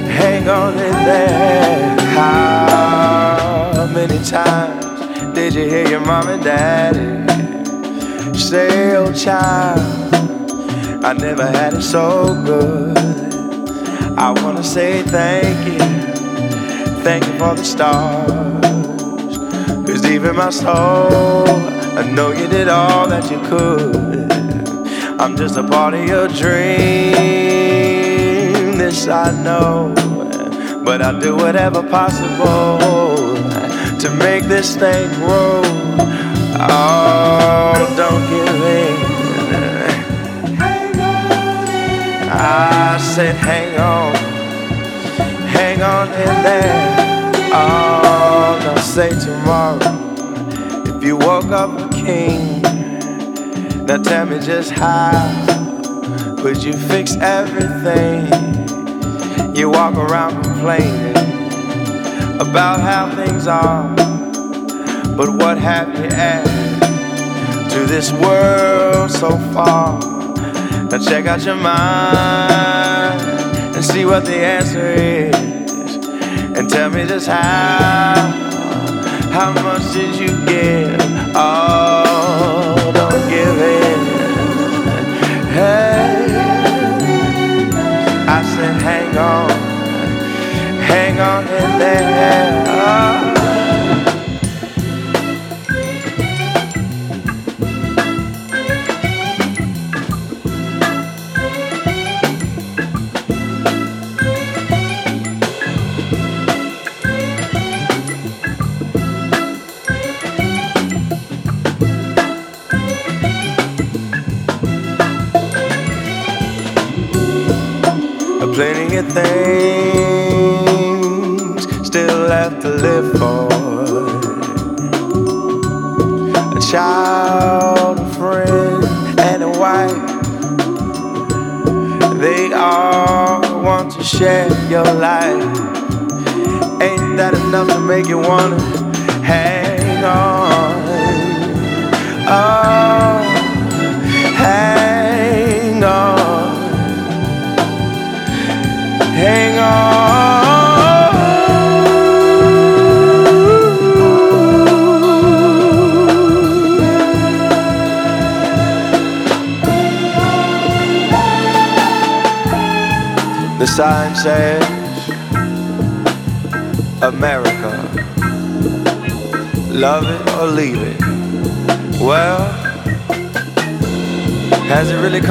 hang 0.06 0.48
on 0.48 0.74
in 0.74 0.92
there. 1.10 1.96
How 2.14 3.88
many 3.92 4.22
times 4.22 5.34
did 5.34 5.54
you 5.54 5.68
hear 5.68 5.88
your 5.88 6.06
mom 6.06 6.28
and 6.28 6.44
daddy 6.44 7.26
say, 8.38 8.94
oh 8.94 9.12
child, 9.12 9.80
I 11.04 11.14
never 11.14 11.46
had 11.48 11.74
it 11.74 11.82
so 11.82 12.40
good. 12.44 12.96
I 14.16 14.30
wanna 14.30 14.62
say 14.62 15.02
thank 15.02 15.66
you, 15.66 15.78
thank 17.02 17.26
you 17.26 17.32
for 17.32 17.54
the 17.54 17.64
stars. 17.64 19.36
Cause 19.86 20.00
deep 20.00 20.22
in 20.22 20.36
my 20.36 20.50
soul, 20.50 21.48
I 21.98 22.08
know 22.14 22.30
you 22.30 22.46
did 22.46 22.68
all 22.68 23.08
that 23.08 23.30
you 23.30 23.40
could. 23.48 24.32
I'm 25.20 25.36
just 25.36 25.56
a 25.56 25.62
part 25.62 25.94
of 25.94 26.06
your 26.06 26.28
dream, 26.28 27.16
this 28.78 29.08
I 29.08 29.32
know. 29.42 29.92
But 30.84 31.02
I'll 31.02 31.18
do 31.20 31.36
whatever 31.36 31.82
possible 31.82 32.78
to 33.98 34.10
make 34.18 34.44
this 34.44 34.76
thing 34.76 35.08
grow. 35.14 35.62
Oh, 36.58 37.94
don't 37.96 38.24
give 38.30 38.62
in. 38.80 39.12
I 42.34 42.98
said, 42.98 43.34
hang 43.36 43.78
on, 43.78 44.14
hang 45.62 45.80
on 45.80 46.08
in 46.08 46.42
there. 46.42 46.94
Oh, 47.54 48.58
now 48.64 48.80
say 48.80 49.10
tomorrow 49.10 49.78
if 50.90 51.04
you 51.04 51.16
woke 51.16 51.52
up 51.62 51.70
a 51.78 51.88
king. 51.94 52.62
Now 53.86 53.98
tell 53.98 54.26
me 54.26 54.40
just 54.40 54.70
how 54.72 55.12
would 56.42 56.64
you 56.64 56.72
fix 56.72 57.14
everything? 57.16 58.26
You 59.54 59.70
walk 59.70 59.94
around 59.94 60.42
complaining 60.42 61.16
about 62.40 62.80
how 62.80 63.14
things 63.14 63.46
are, 63.46 63.94
but 65.16 65.28
what 65.40 65.58
have 65.58 65.88
you 65.96 66.06
added 66.32 67.70
to 67.70 67.86
this 67.86 68.10
world 68.12 69.12
so 69.12 69.30
far? 69.54 70.00
Now 70.90 70.98
check 70.98 71.26
out 71.26 71.44
your 71.44 71.54
mind 71.54 73.22
and 73.76 73.84
see 73.84 74.04
what 74.04 74.24
the 74.24 74.36
answer 74.36 74.92
is, 74.92 75.34
tell 76.72 76.88
me 76.88 77.04
just 77.06 77.26
how, 77.26 78.14
how 79.30 79.52
much 79.62 79.92
did 79.92 80.14
you 80.16 80.28
give? 80.46 80.98
Oh, 81.34 82.74
don't 82.94 83.28
give 83.28 83.58
in. 83.60 84.00
Hey, 85.52 86.26
I 88.26 88.42
said, 88.54 88.80
hang 88.80 89.18
on, 89.18 89.50
hang 90.80 91.20
on 91.20 91.42
in 91.44 91.78
there. 91.78 92.71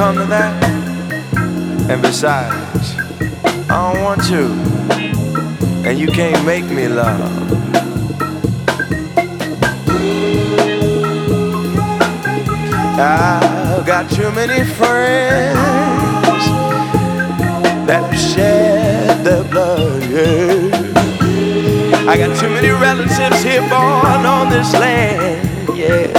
Come 0.02 0.16
to 0.16 0.24
that? 0.24 0.64
And 1.88 2.02
besides, 2.02 2.96
I 3.70 3.92
don't 3.92 4.02
want 4.02 4.20
to, 4.24 4.50
and 5.86 5.96
you 5.96 6.08
can't 6.08 6.44
make 6.44 6.64
me 6.64 6.88
love. 6.88 7.20
I've 12.98 13.86
got 13.86 14.10
too 14.10 14.32
many 14.32 14.64
friends 14.64 15.54
that 17.86 18.12
shed 18.12 19.24
their 19.24 19.44
blood. 19.44 20.02
Yeah. 20.10 22.10
I 22.10 22.16
got 22.16 22.36
too 22.40 22.50
many 22.50 22.70
relatives 22.70 23.44
here 23.44 23.62
born 23.70 24.26
on 24.26 24.50
this 24.50 24.72
land. 24.72 25.78
Yeah, 25.78 26.10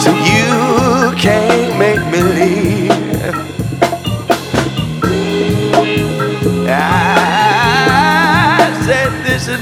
so 0.00 0.10
you 0.32 1.16
can't 1.16 1.69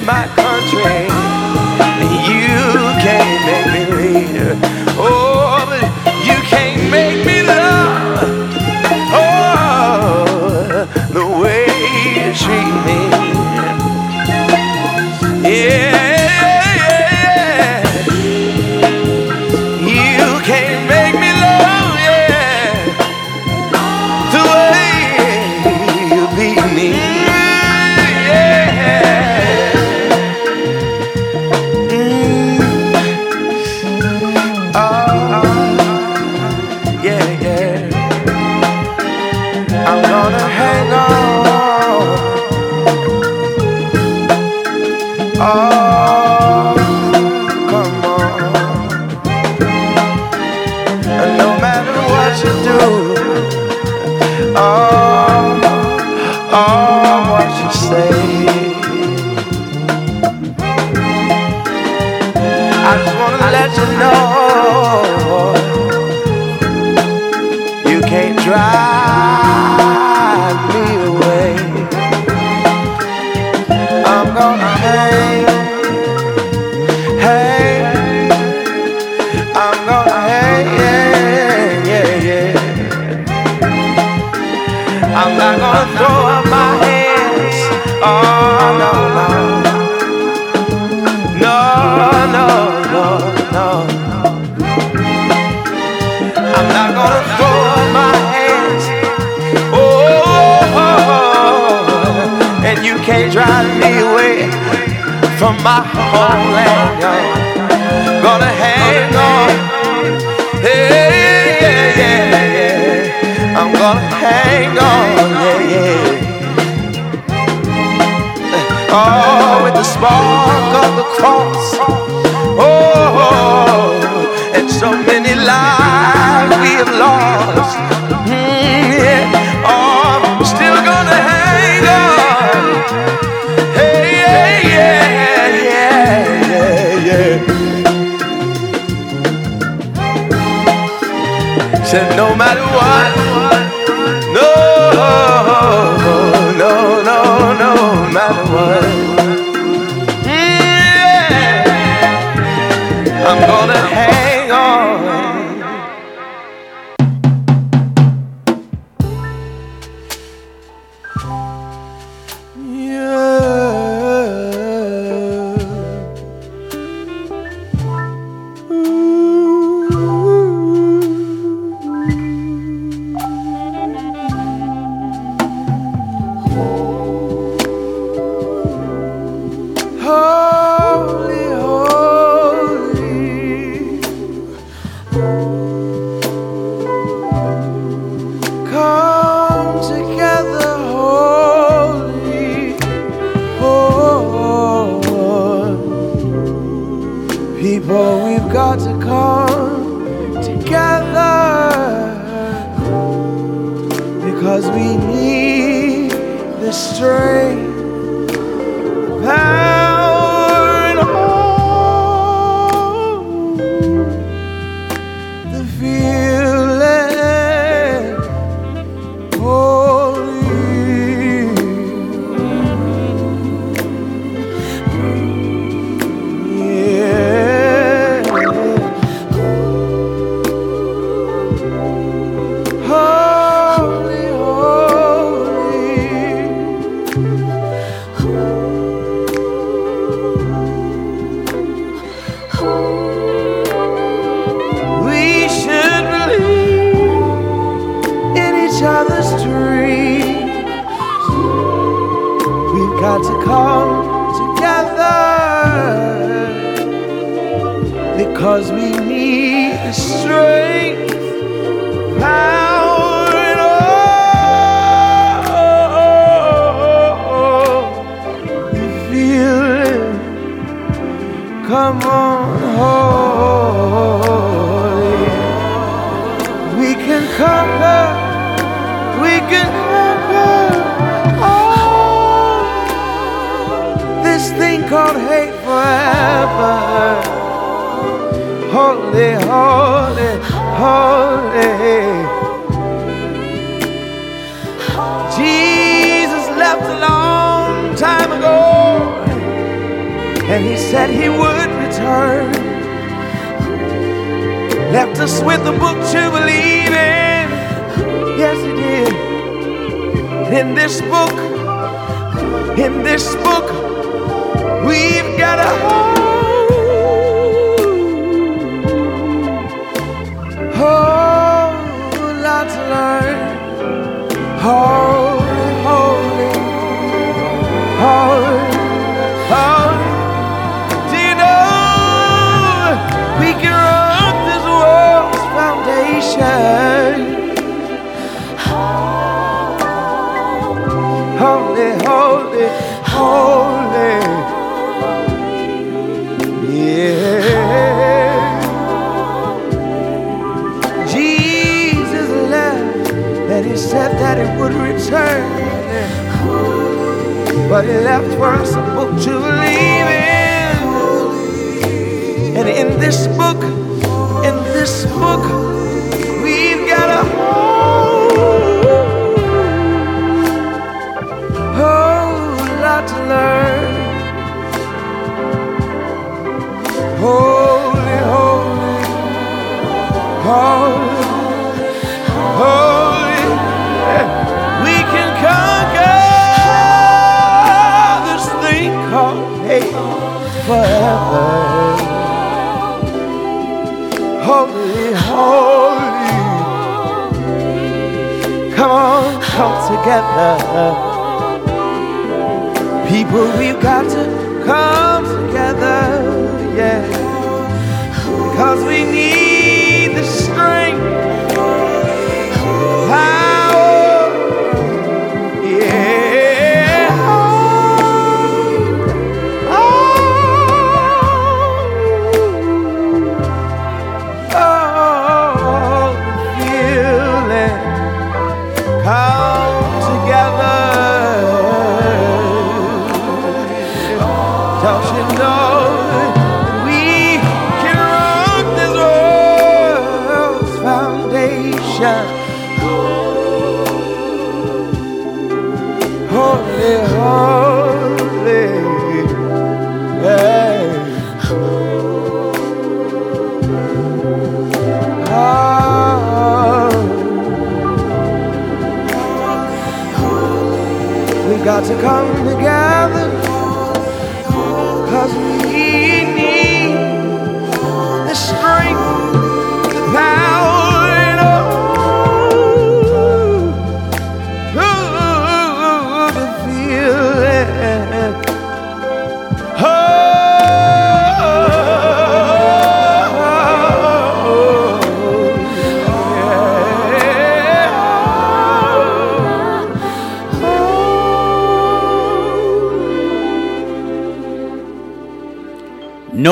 this 0.09 0.38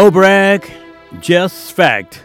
No 0.06 0.12
brag, 0.12 0.70
just 1.18 1.72
fact. 1.72 2.22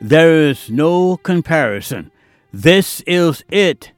There 0.00 0.48
is 0.48 0.70
no 0.70 1.16
comparison. 1.16 2.12
This 2.52 3.00
is 3.00 3.42
it. 3.48 3.90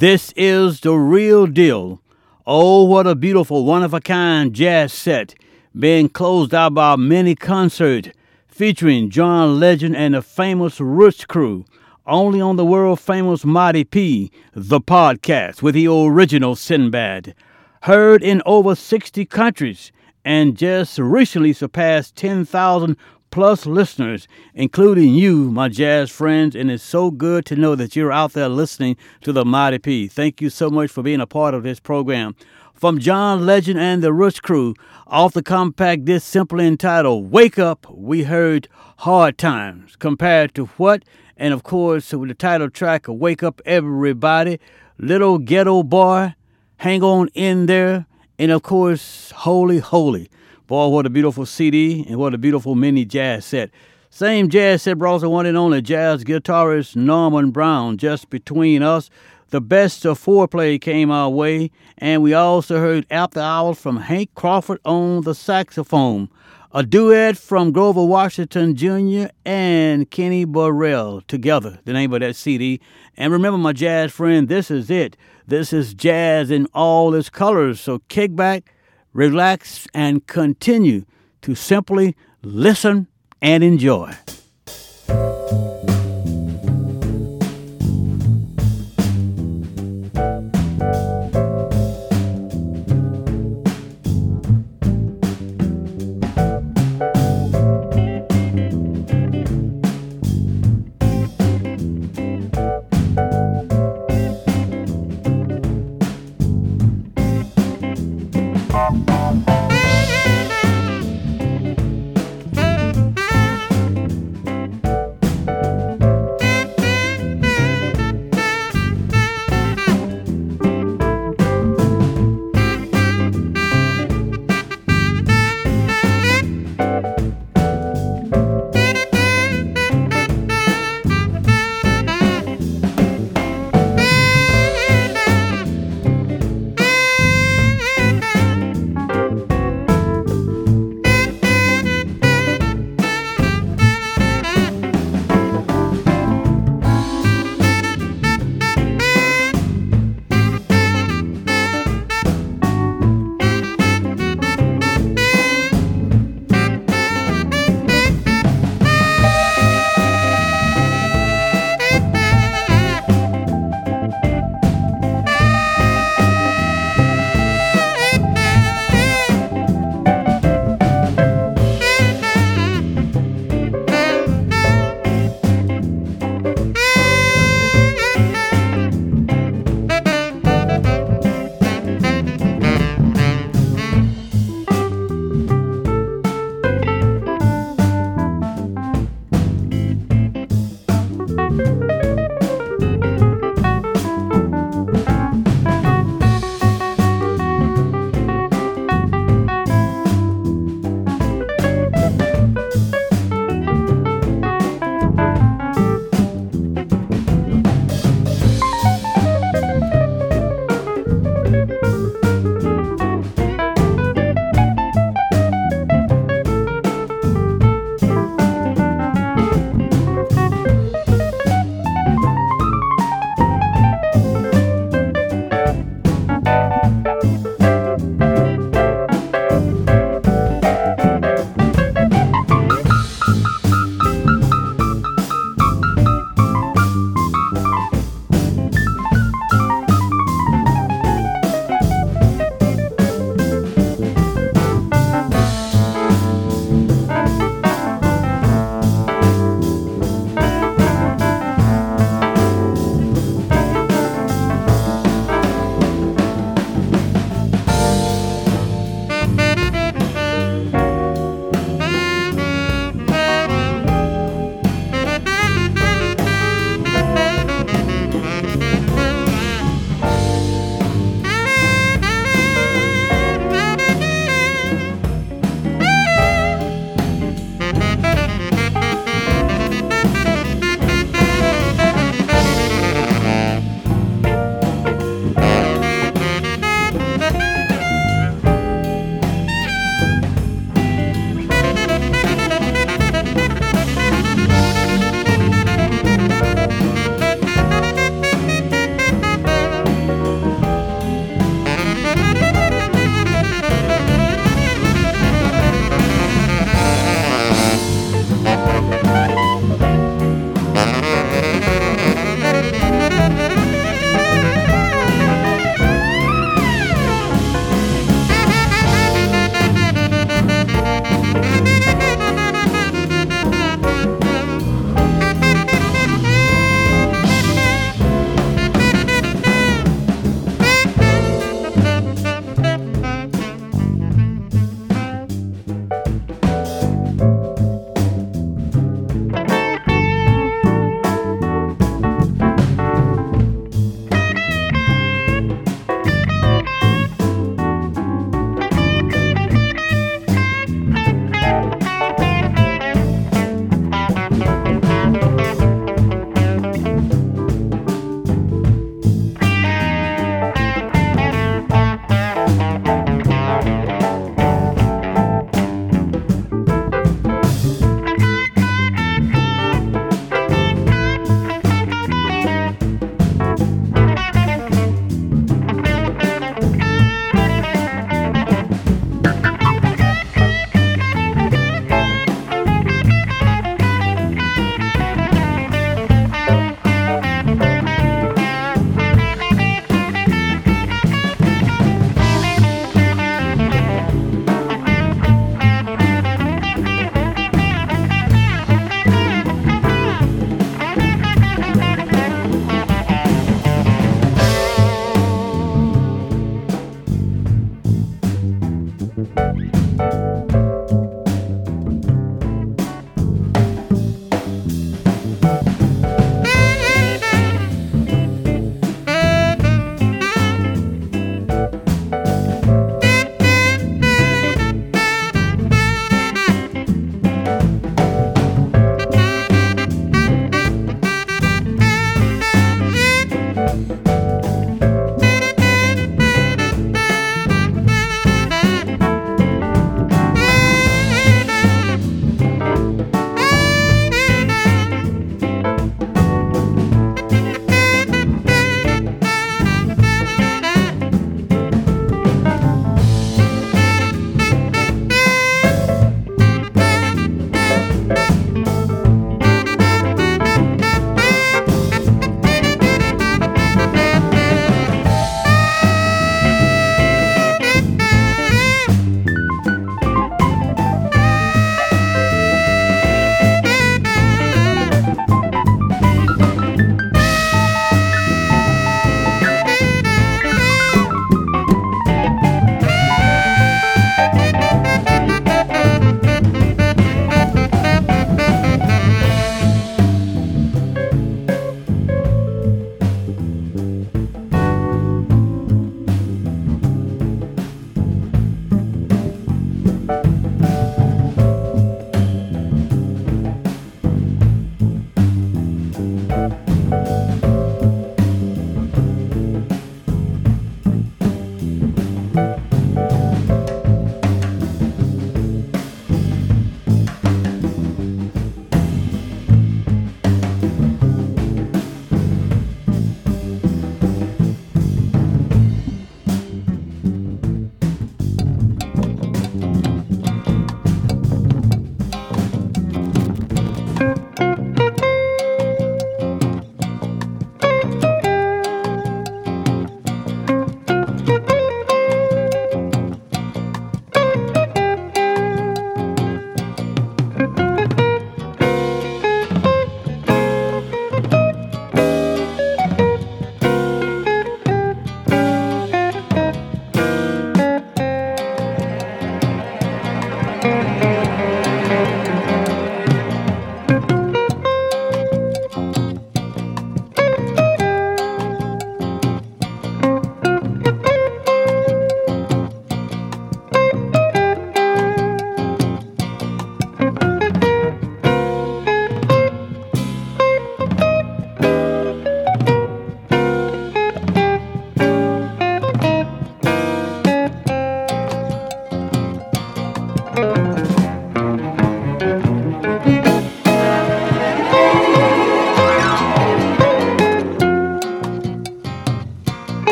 This 0.00 0.34
is 0.34 0.80
the 0.80 0.94
real 0.94 1.46
deal. 1.46 2.00
Oh, 2.44 2.82
what 2.82 3.06
a 3.06 3.14
beautiful, 3.14 3.64
one 3.64 3.84
of 3.84 3.94
a 3.94 4.00
kind 4.00 4.52
jazz 4.52 4.92
set 4.92 5.36
being 5.78 6.08
closed 6.08 6.52
out 6.52 6.74
by 6.74 6.94
a 6.94 6.96
mini 6.96 7.36
concert 7.36 8.10
featuring 8.48 9.10
John 9.10 9.60
Legend 9.60 9.94
and 9.94 10.14
the 10.14 10.20
famous 10.20 10.80
Roots 10.80 11.24
Crew. 11.24 11.64
Only 12.04 12.40
on 12.40 12.56
the 12.56 12.64
world 12.64 12.98
famous 12.98 13.44
Mighty 13.44 13.84
P, 13.84 14.32
the 14.54 14.80
podcast 14.80 15.62
with 15.62 15.76
the 15.76 15.86
original 15.86 16.56
Sinbad. 16.56 17.36
Heard 17.82 18.24
in 18.24 18.42
over 18.44 18.74
60 18.74 19.24
countries 19.26 19.92
and 20.24 20.56
just 20.56 20.98
recently 20.98 21.52
surpassed 21.52 22.16
10,000 22.16 22.96
plus 23.30 23.66
listeners, 23.66 24.28
including 24.54 25.14
you, 25.14 25.50
my 25.50 25.68
jazz 25.68 26.10
friends. 26.10 26.54
And 26.54 26.70
it's 26.70 26.84
so 26.84 27.10
good 27.10 27.44
to 27.46 27.56
know 27.56 27.74
that 27.74 27.96
you're 27.96 28.12
out 28.12 28.34
there 28.34 28.48
listening 28.48 28.96
to 29.22 29.32
the 29.32 29.44
Mighty 29.44 29.78
P. 29.78 30.06
Thank 30.06 30.40
you 30.40 30.50
so 30.50 30.70
much 30.70 30.90
for 30.90 31.02
being 31.02 31.20
a 31.20 31.26
part 31.26 31.54
of 31.54 31.62
this 31.62 31.80
program. 31.80 32.36
From 32.74 32.98
John 32.98 33.46
Legend 33.46 33.78
and 33.78 34.02
the 34.02 34.12
Roots 34.12 34.40
Crew, 34.40 34.74
off 35.06 35.34
the 35.34 35.42
compact 35.42 36.04
disc 36.04 36.26
simply 36.26 36.66
entitled 36.66 37.30
Wake 37.30 37.58
Up, 37.58 37.86
we 37.90 38.24
heard 38.24 38.68
Hard 38.98 39.38
Times 39.38 39.96
compared 39.96 40.54
to 40.56 40.66
what? 40.76 41.04
And 41.36 41.54
of 41.54 41.62
course, 41.62 42.12
with 42.12 42.28
the 42.28 42.34
title 42.34 42.68
track 42.68 43.06
Wake 43.08 43.42
Up 43.42 43.60
Everybody, 43.64 44.60
Little 44.98 45.38
Ghetto 45.38 45.82
Boy, 45.82 46.34
Hang 46.78 47.02
On 47.02 47.28
In 47.34 47.66
There, 47.66 48.06
and 48.38 48.50
of 48.50 48.62
course, 48.62 49.32
Wholy 49.36 49.80
Holy. 49.80 50.30
Boy, 50.66 50.88
what 50.88 51.06
a 51.06 51.10
beautiful 51.10 51.44
CD 51.46 52.04
and 52.08 52.18
what 52.18 52.34
a 52.34 52.38
beautiful 52.38 52.74
mini 52.74 53.04
jazz 53.04 53.44
set. 53.44 53.70
Same 54.10 54.48
jazz 54.48 54.82
set 54.82 54.98
brought 54.98 55.22
the 55.22 55.30
one 55.30 55.46
and 55.46 55.56
only 55.56 55.82
jazz 55.82 56.24
guitarist 56.24 56.96
Norman 56.96 57.50
Brown. 57.50 57.96
Just 57.96 58.30
between 58.30 58.82
us, 58.82 59.10
the 59.50 59.60
best 59.60 60.06
of 60.06 60.18
Fourplay 60.18 60.80
came 60.80 61.10
our 61.10 61.28
way, 61.28 61.70
and 61.98 62.22
we 62.22 62.32
also 62.32 62.78
heard 62.78 63.06
After 63.10 63.40
Hours 63.40 63.78
from 63.78 63.98
Hank 63.98 64.34
Crawford 64.34 64.80
on 64.84 65.22
the 65.22 65.34
saxophone. 65.34 66.30
A 66.74 66.82
duet 66.82 67.36
from 67.36 67.70
Grover 67.70 68.02
Washington 68.02 68.74
Jr. 68.74 69.26
and 69.44 70.10
Kenny 70.10 70.46
Burrell 70.46 71.20
together, 71.28 71.78
the 71.84 71.92
name 71.92 72.14
of 72.14 72.20
that 72.20 72.34
CD. 72.34 72.80
And 73.14 73.30
remember, 73.30 73.58
my 73.58 73.74
jazz 73.74 74.10
friend, 74.10 74.48
this 74.48 74.70
is 74.70 74.88
it. 74.88 75.18
This 75.46 75.72
is 75.72 75.94
jazz 75.94 76.50
in 76.50 76.66
all 76.74 77.14
its 77.14 77.28
colors. 77.28 77.80
So 77.80 78.00
kick 78.08 78.34
back, 78.36 78.74
relax, 79.12 79.86
and 79.94 80.26
continue 80.26 81.04
to 81.42 81.54
simply 81.54 82.16
listen 82.42 83.08
and 83.40 83.64
enjoy. 83.64 84.14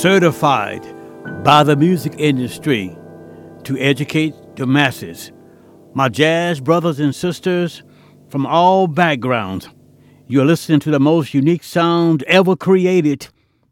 Certified 0.00 0.86
by 1.42 1.64
the 1.64 1.74
music 1.74 2.14
industry 2.18 2.96
to 3.64 3.76
educate 3.78 4.32
the 4.54 4.64
masses. 4.64 5.32
My 5.92 6.08
jazz 6.08 6.60
brothers 6.60 7.00
and 7.00 7.12
sisters 7.12 7.82
from 8.28 8.46
all 8.46 8.86
backgrounds, 8.86 9.68
you're 10.28 10.44
listening 10.44 10.78
to 10.80 10.92
the 10.92 11.00
most 11.00 11.34
unique 11.34 11.64
sound 11.64 12.22
ever 12.28 12.54
created, 12.54 13.26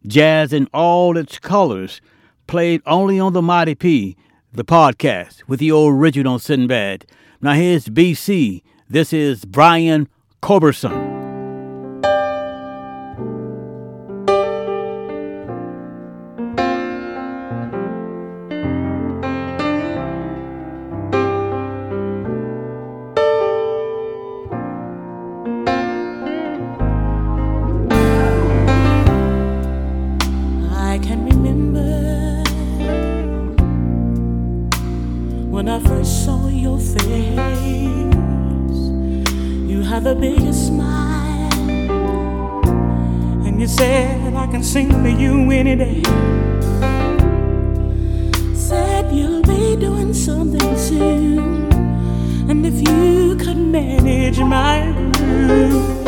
jazz 0.04 0.52
in 0.52 0.66
all 0.74 1.16
its 1.16 1.38
colors, 1.38 2.00
played 2.48 2.82
only 2.86 3.20
on 3.20 3.32
the 3.32 3.40
Mighty 3.40 3.76
P, 3.76 4.16
the 4.52 4.64
podcast 4.64 5.44
with 5.46 5.60
the 5.60 5.70
original 5.70 6.40
Sinbad. 6.40 7.06
Now 7.40 7.52
here's 7.52 7.86
BC. 7.86 8.64
This 8.88 9.12
is 9.12 9.44
Brian 9.44 10.08
Culbertson. 10.42 11.15
If 52.68 52.88
you 52.88 53.36
could 53.36 53.56
manage 53.56 54.40
my 54.40 54.92
groove, 55.16 56.06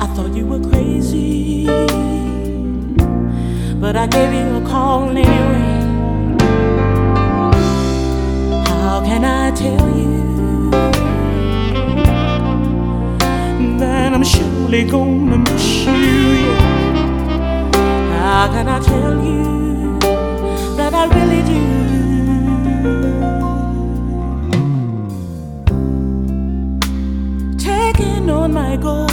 I 0.00 0.06
thought 0.14 0.32
you 0.32 0.46
were 0.46 0.60
crazy 0.70 1.66
but 3.80 3.94
I 3.96 4.06
gave 4.06 4.32
you 4.32 4.56
a 4.56 4.60
call 4.66 5.10
anyway. 5.10 5.74
How 8.68 9.00
can 9.04 9.24
I 9.24 9.50
tell 9.54 9.86
you 9.96 10.70
that 13.78 14.12
I'm 14.12 14.24
surely 14.24 14.84
gonna 14.84 15.38
miss 15.38 15.84
you? 15.84 15.94
Yeah. 18.10 18.22
How 18.22 18.48
can 18.54 18.66
I 18.68 18.78
tell 18.80 19.14
you 19.24 19.98
that 20.76 20.92
I 20.94 21.04
really 21.16 21.42
do? 21.42 21.85
My 28.48 28.76
goals. 28.76 29.10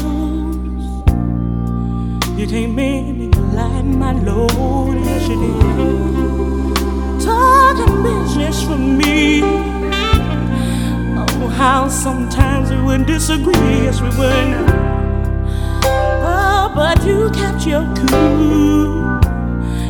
You 2.38 2.46
in 2.46 2.80
and 2.80 3.36
you 3.36 3.42
lightened 3.54 4.00
my 4.00 4.14
load, 4.14 4.96
yes 5.04 5.28
you 5.28 5.36
did. 5.42 7.26
Talking 7.26 8.04
business 8.04 8.64
for 8.64 8.78
me. 8.78 9.42
Oh, 11.18 11.48
how 11.58 11.90
sometimes 11.90 12.70
we 12.70 12.80
would 12.84 13.06
disagree, 13.06 13.84
yes 13.86 14.00
we 14.02 14.10
would. 14.10 14.56
Oh, 16.24 16.72
but 16.74 17.04
you 17.04 17.30
kept 17.32 17.66
your 17.66 17.86
cool. 18.08 19.20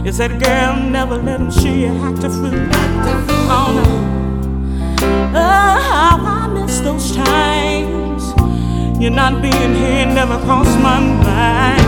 You 0.05 0.11
said, 0.11 0.41
girl, 0.41 0.77
never 0.77 1.17
let 1.17 1.39
them 1.39 1.51
see 1.51 1.81
you 1.81 1.93
act 2.01 2.23
a 2.23 2.29
fool. 2.29 2.69
Oh, 3.51 3.71
no. 3.75 3.85
Oh, 5.35 5.77
how 5.91 6.17
I 6.25 6.47
miss 6.47 6.79
those 6.79 7.15
times. 7.15 8.32
You're 9.03 9.11
not 9.11 9.41
being 9.41 9.75
here 9.75 10.05
never 10.05 10.37
crossed 10.45 10.79
my 10.79 10.97
mind. 10.97 11.81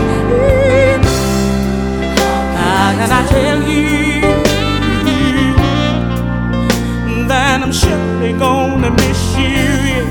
How 2.58 2.92
can 2.98 3.10
I 3.10 3.26
tell 3.26 3.62
you 3.62 4.20
that 7.26 7.62
I'm 7.62 7.72
surely 7.72 8.34
gonna 8.34 8.90
miss 8.90 9.34
you? 9.34 10.04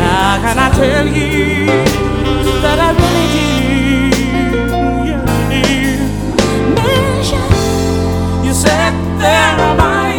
How 0.00 0.40
can 0.40 0.58
I 0.58 0.70
tell 0.72 1.06
you 1.06 1.66
that 2.62 2.78
I 2.88 2.90
really 3.02 3.26
do? 3.36 3.48
Yeah, 5.04 5.20
I 5.26 5.40
do. 5.52 5.60
You. 8.40 8.48
You 8.48 8.54
sat 8.54 8.94
there 9.18 9.76
by 9.76 10.11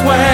swear. 0.00 0.33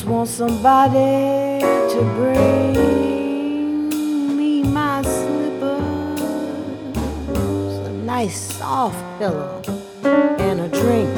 Just 0.00 0.08
want 0.08 0.28
somebody 0.28 1.60
to 1.60 2.00
bring 2.16 3.88
me 4.34 4.62
my 4.62 5.02
slippers, 5.02 6.20
a 7.86 7.90
nice 8.06 8.40
soft 8.56 8.96
pillow, 9.18 9.60
and 10.38 10.60
a 10.60 10.68
drink. 10.68 11.10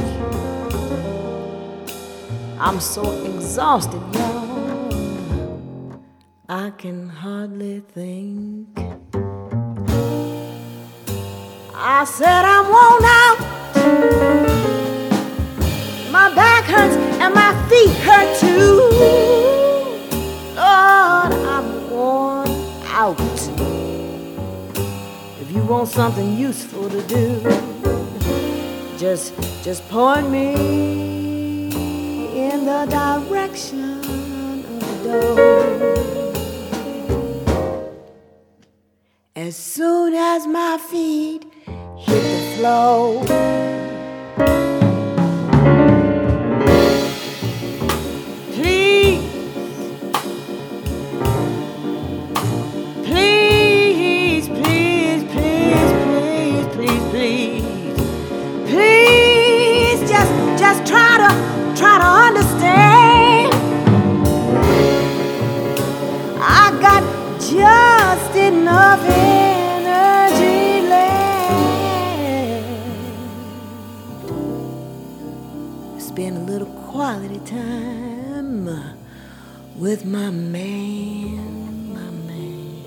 I'm 2.58 2.80
so 2.80 3.04
exhausted, 3.24 4.02
just 29.62 29.88
point 29.88 30.28
me 30.30 31.01
Spend 76.32 76.48
a 76.48 76.52
little 76.52 76.72
quality 76.90 77.40
time 77.40 78.64
with 79.76 80.06
my 80.06 80.30
man, 80.30 81.92
my 81.92 82.10
man. 82.26 82.84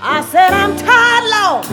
I 0.00 0.22
said 0.30 0.50
I'm 0.54 0.74
tired, 0.78 1.24
Lord. 1.36 1.64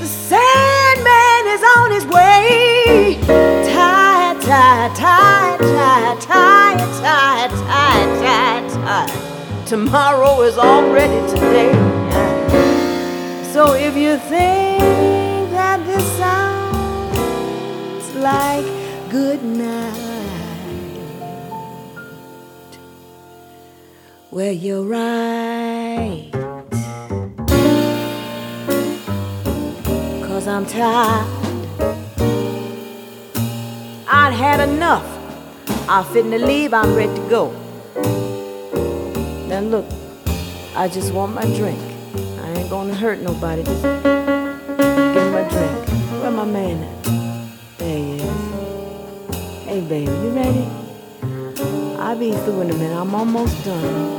The 0.00 0.06
Sandman 0.06 1.46
is 1.56 1.62
on 1.76 1.90
his 1.90 2.06
way. 2.06 3.18
Tired, 3.26 4.40
tired, 4.40 4.94
tired, 4.96 5.60
tired, 5.60 6.20
tired, 6.22 6.78
tired, 7.02 7.50
tired, 7.50 8.18
tired, 8.22 8.70
tired. 8.70 9.66
Tomorrow 9.66 10.40
is 10.40 10.56
already 10.56 11.20
today. 11.28 11.85
So 13.66 13.74
if 13.74 13.96
you 13.96 14.16
think 14.16 15.50
that 15.50 15.84
this 15.84 16.04
sounds 16.16 18.14
like 18.14 18.64
good 19.10 19.42
night, 19.42 19.92
well, 24.30 24.52
you're 24.52 24.84
right. 24.84 26.30
Cause 30.28 30.46
I'm 30.46 30.64
tired. 30.66 31.26
I'd 34.08 34.32
had 34.32 34.60
enough. 34.60 35.04
I'm 35.88 36.04
fitting 36.04 36.30
to 36.30 36.38
leave, 36.38 36.72
I'm 36.72 36.94
ready 36.94 37.12
to 37.16 37.28
go. 37.28 37.50
Now 39.48 39.58
look, 39.58 39.86
I 40.76 40.86
just 40.86 41.12
want 41.12 41.34
my 41.34 41.44
drink. 41.56 41.95
Ain't 42.66 42.72
gonna 42.72 42.94
hurt 42.96 43.20
nobody. 43.20 43.62
Just 43.62 43.80
give 43.84 44.02
me 44.02 45.30
my 45.30 45.46
drink. 45.48 45.88
Where 46.20 46.32
my 46.32 46.44
man 46.44 46.82
at? 46.82 47.04
There 47.78 47.96
he 47.96 48.14
is. 48.16 48.22
Hey 49.66 49.80
baby, 49.82 50.10
you 50.10 50.30
ready? 50.30 50.66
I'll 51.96 52.18
be 52.18 52.32
through 52.32 52.62
in 52.62 52.70
a 52.72 52.74
minute. 52.74 53.00
I'm 53.00 53.14
almost 53.14 53.64
done. 53.64 54.18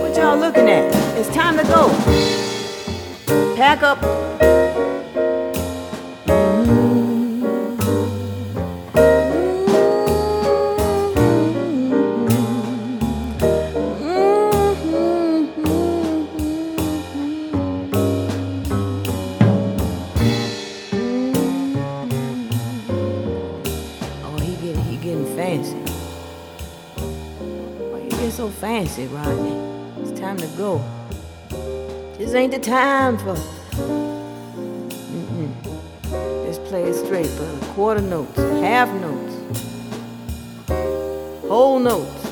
What 0.00 0.16
y'all 0.16 0.38
looking 0.38 0.70
at? 0.70 0.94
It's 1.18 1.28
time 1.28 1.58
to 1.58 1.64
go. 1.64 1.90
Pack 3.54 3.82
up. 3.82 4.63
say, 28.94 29.08
Rodney, 29.08 29.50
it's 30.02 30.20
time 30.20 30.36
to 30.36 30.46
go. 30.56 30.80
This 32.16 32.32
ain't 32.34 32.52
the 32.52 32.60
time 32.60 33.18
for. 33.18 33.34
Mm-mm. 35.10 35.52
Let's 36.44 36.58
play 36.58 36.84
it 36.84 36.94
straight, 36.94 37.26
brother. 37.36 37.66
Quarter 37.74 38.02
notes, 38.02 38.36
half 38.36 38.88
notes, 39.00 39.34
whole 41.48 41.80
notes. 41.80 42.23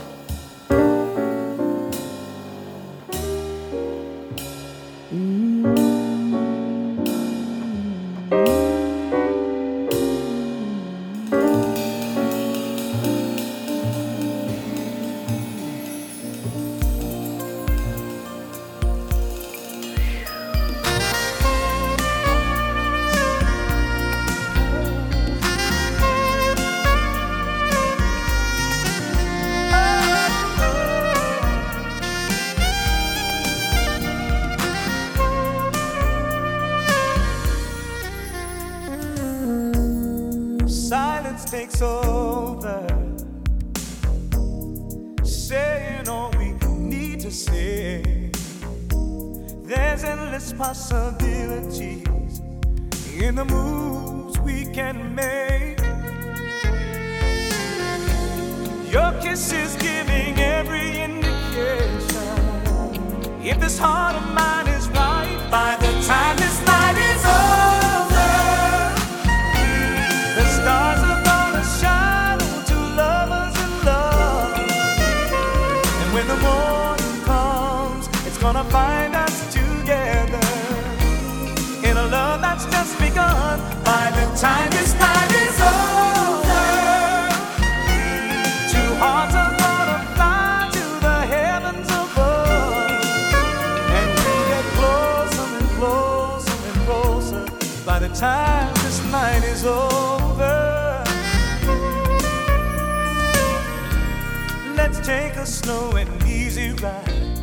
take 105.18 105.36
a 105.36 105.44
slow 105.44 105.90
and 106.00 106.10
easy 106.26 106.72
ride. 106.84 107.36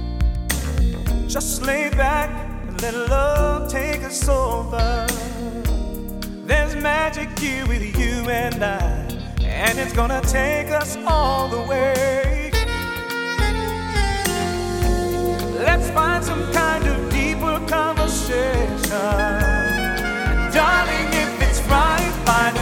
Just 1.28 1.62
lay 1.62 1.88
back 1.92 2.30
and 2.68 2.82
let 2.82 2.96
love 3.16 3.72
take 3.72 4.02
us 4.04 4.28
over. 4.28 5.06
There's 6.50 6.76
magic 6.76 7.30
here 7.38 7.68
with 7.68 7.84
you 8.02 8.16
and 8.28 8.64
I, 8.64 8.90
and 9.44 9.78
it's 9.78 9.94
gonna 9.94 10.22
take 10.22 10.70
us 10.82 10.98
all 11.06 11.48
the 11.48 11.62
way. 11.72 12.50
Let's 15.68 15.88
find 15.92 16.22
some 16.26 16.44
kind 16.52 16.84
of 16.92 16.98
deeper 17.12 17.58
conversation. 17.78 19.20
Darling, 20.58 21.10
if 21.24 21.32
it's 21.46 21.62
right, 21.74 22.14
find 22.26 22.58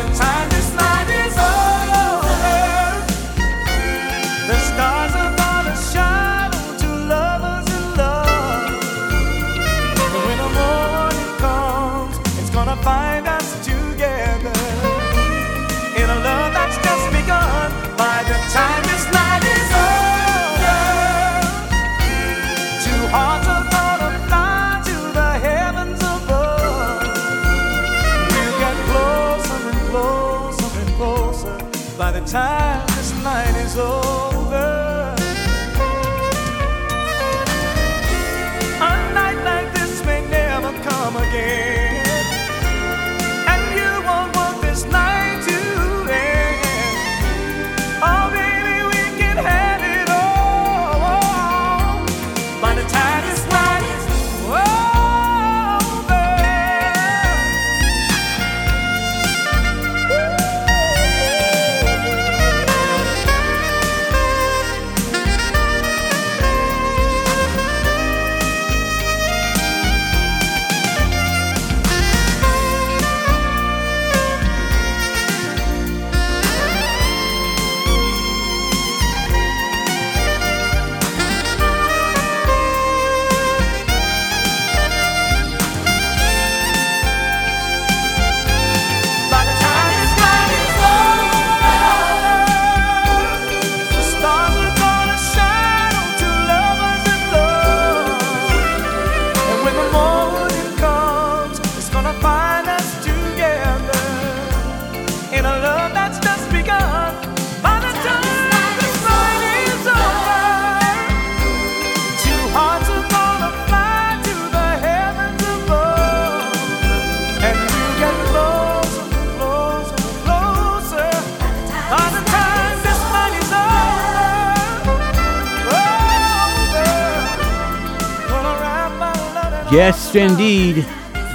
indeed. 130.17 130.75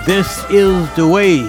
This 0.07 0.45
is 0.51 0.95
the 0.95 1.07
way 1.07 1.49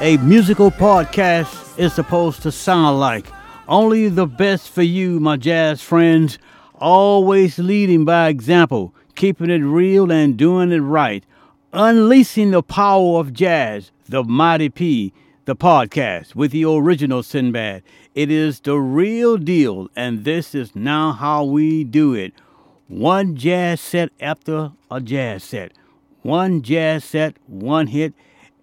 a 0.00 0.16
musical 0.18 0.70
podcast 0.70 1.78
is 1.78 1.92
supposed 1.92 2.42
to 2.42 2.50
sound 2.50 2.98
like. 2.98 3.26
Only 3.68 4.08
the 4.08 4.26
best 4.26 4.68
for 4.68 4.82
you, 4.82 5.20
my 5.20 5.36
jazz 5.36 5.80
friends. 5.80 6.38
Always 6.74 7.58
leading 7.58 8.04
by 8.04 8.28
example, 8.28 8.92
keeping 9.14 9.48
it 9.48 9.62
real 9.62 10.10
and 10.10 10.36
doing 10.36 10.72
it 10.72 10.80
right. 10.80 11.24
Unleashing 11.72 12.50
the 12.50 12.62
power 12.62 13.20
of 13.20 13.32
jazz, 13.32 13.92
the 14.08 14.24
Mighty 14.24 14.68
P, 14.68 15.12
the 15.44 15.54
podcast 15.54 16.34
with 16.34 16.50
the 16.50 16.64
original 16.64 17.22
Sinbad. 17.22 17.82
It 18.14 18.30
is 18.30 18.60
the 18.60 18.76
real 18.76 19.36
deal, 19.36 19.88
and 19.94 20.24
this 20.24 20.54
is 20.54 20.74
now 20.74 21.12
how 21.12 21.44
we 21.44 21.84
do 21.84 22.12
it. 22.14 22.34
One 22.88 23.36
jazz 23.36 23.80
set 23.80 24.10
after 24.20 24.72
a 24.90 25.00
jazz 25.00 25.44
set 25.44 25.72
one 26.22 26.62
jazz 26.62 27.04
set, 27.04 27.36
one 27.46 27.88
hit 27.88 28.14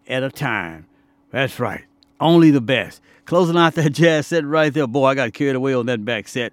at 0.07 0.23
a 0.23 0.29
time. 0.29 0.87
That's 1.31 1.59
right. 1.59 1.85
Only 2.19 2.51
the 2.51 2.61
best. 2.61 3.01
Closing 3.25 3.57
out 3.57 3.75
that 3.75 3.89
jazz 3.93 4.27
set 4.27 4.45
right 4.45 4.73
there. 4.73 4.87
Boy, 4.87 5.05
I 5.05 5.15
got 5.15 5.33
carried 5.33 5.55
away 5.55 5.73
on 5.73 5.85
that 5.85 6.03
back 6.03 6.27
set 6.27 6.51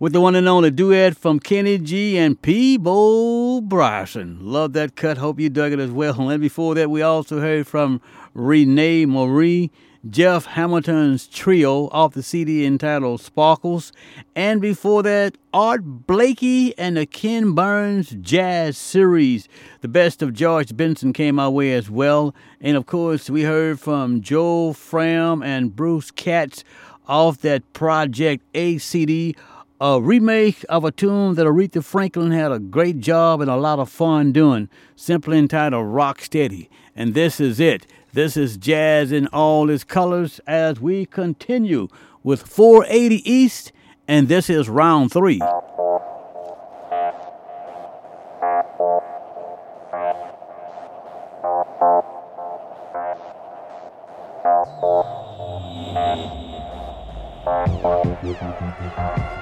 with 0.00 0.12
the 0.14 0.20
one 0.20 0.34
and 0.34 0.48
only 0.48 0.70
duet 0.70 1.16
from 1.16 1.38
Kenny 1.38 1.78
G 1.78 2.16
and 2.16 2.40
Peabo 2.40 3.60
Bryson. 3.60 4.38
Love 4.40 4.72
that 4.72 4.96
cut. 4.96 5.18
Hope 5.18 5.38
you 5.38 5.50
dug 5.50 5.72
it 5.72 5.78
as 5.78 5.90
well. 5.90 6.18
And 6.30 6.40
before 6.40 6.74
that, 6.74 6.90
we 6.90 7.02
also 7.02 7.40
heard 7.40 7.66
from 7.66 8.00
René 8.34 9.06
Marie 9.06 9.70
Jeff 10.08 10.46
Hamilton's 10.46 11.26
trio 11.26 11.88
off 11.88 12.14
the 12.14 12.22
CD 12.22 12.64
entitled 12.64 13.20
Sparkles. 13.20 13.92
And 14.34 14.58
before 14.58 15.02
that, 15.02 15.36
Art 15.52 15.82
Blakey 15.84 16.76
and 16.78 16.96
the 16.96 17.04
Ken 17.04 17.52
Burns 17.52 18.16
Jazz 18.22 18.78
Series. 18.78 19.46
The 19.82 19.88
best 19.88 20.22
of 20.22 20.32
George 20.32 20.74
Benson 20.74 21.12
came 21.12 21.38
our 21.38 21.50
way 21.50 21.74
as 21.74 21.90
well. 21.90 22.34
And 22.62 22.78
of 22.78 22.86
course, 22.86 23.28
we 23.28 23.42
heard 23.42 23.78
from 23.78 24.22
Joe 24.22 24.72
Fram 24.72 25.42
and 25.42 25.76
Bruce 25.76 26.10
Katz 26.10 26.64
off 27.06 27.42
that 27.42 27.70
Project 27.74 28.42
ACD 28.54 29.36
a 29.80 29.98
remake 29.98 30.62
of 30.68 30.84
a 30.84 30.90
tune 30.90 31.34
that 31.36 31.46
Aretha 31.46 31.82
Franklin 31.82 32.32
had 32.32 32.52
a 32.52 32.58
great 32.58 33.00
job 33.00 33.40
and 33.40 33.50
a 33.50 33.56
lot 33.56 33.78
of 33.78 33.88
fun 33.88 34.30
doing, 34.30 34.68
simply 34.94 35.38
entitled 35.38 35.86
Rock 35.86 36.20
Steady. 36.20 36.68
And 36.94 37.14
this 37.14 37.40
is 37.40 37.58
it. 37.58 37.86
This 38.12 38.36
is 38.36 38.58
jazz 38.58 39.10
in 39.10 39.26
all 39.28 39.70
its 39.70 39.84
colors 39.84 40.38
as 40.46 40.80
we 40.80 41.06
continue 41.06 41.88
with 42.22 42.42
480 42.46 43.30
East, 43.30 43.72
and 44.06 44.28
this 44.28 44.50
is 44.50 44.68
round 44.68 45.12
three. 45.12 45.40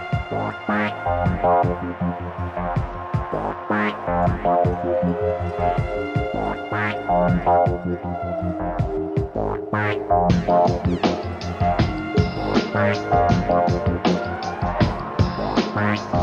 Bye. 15.79 16.18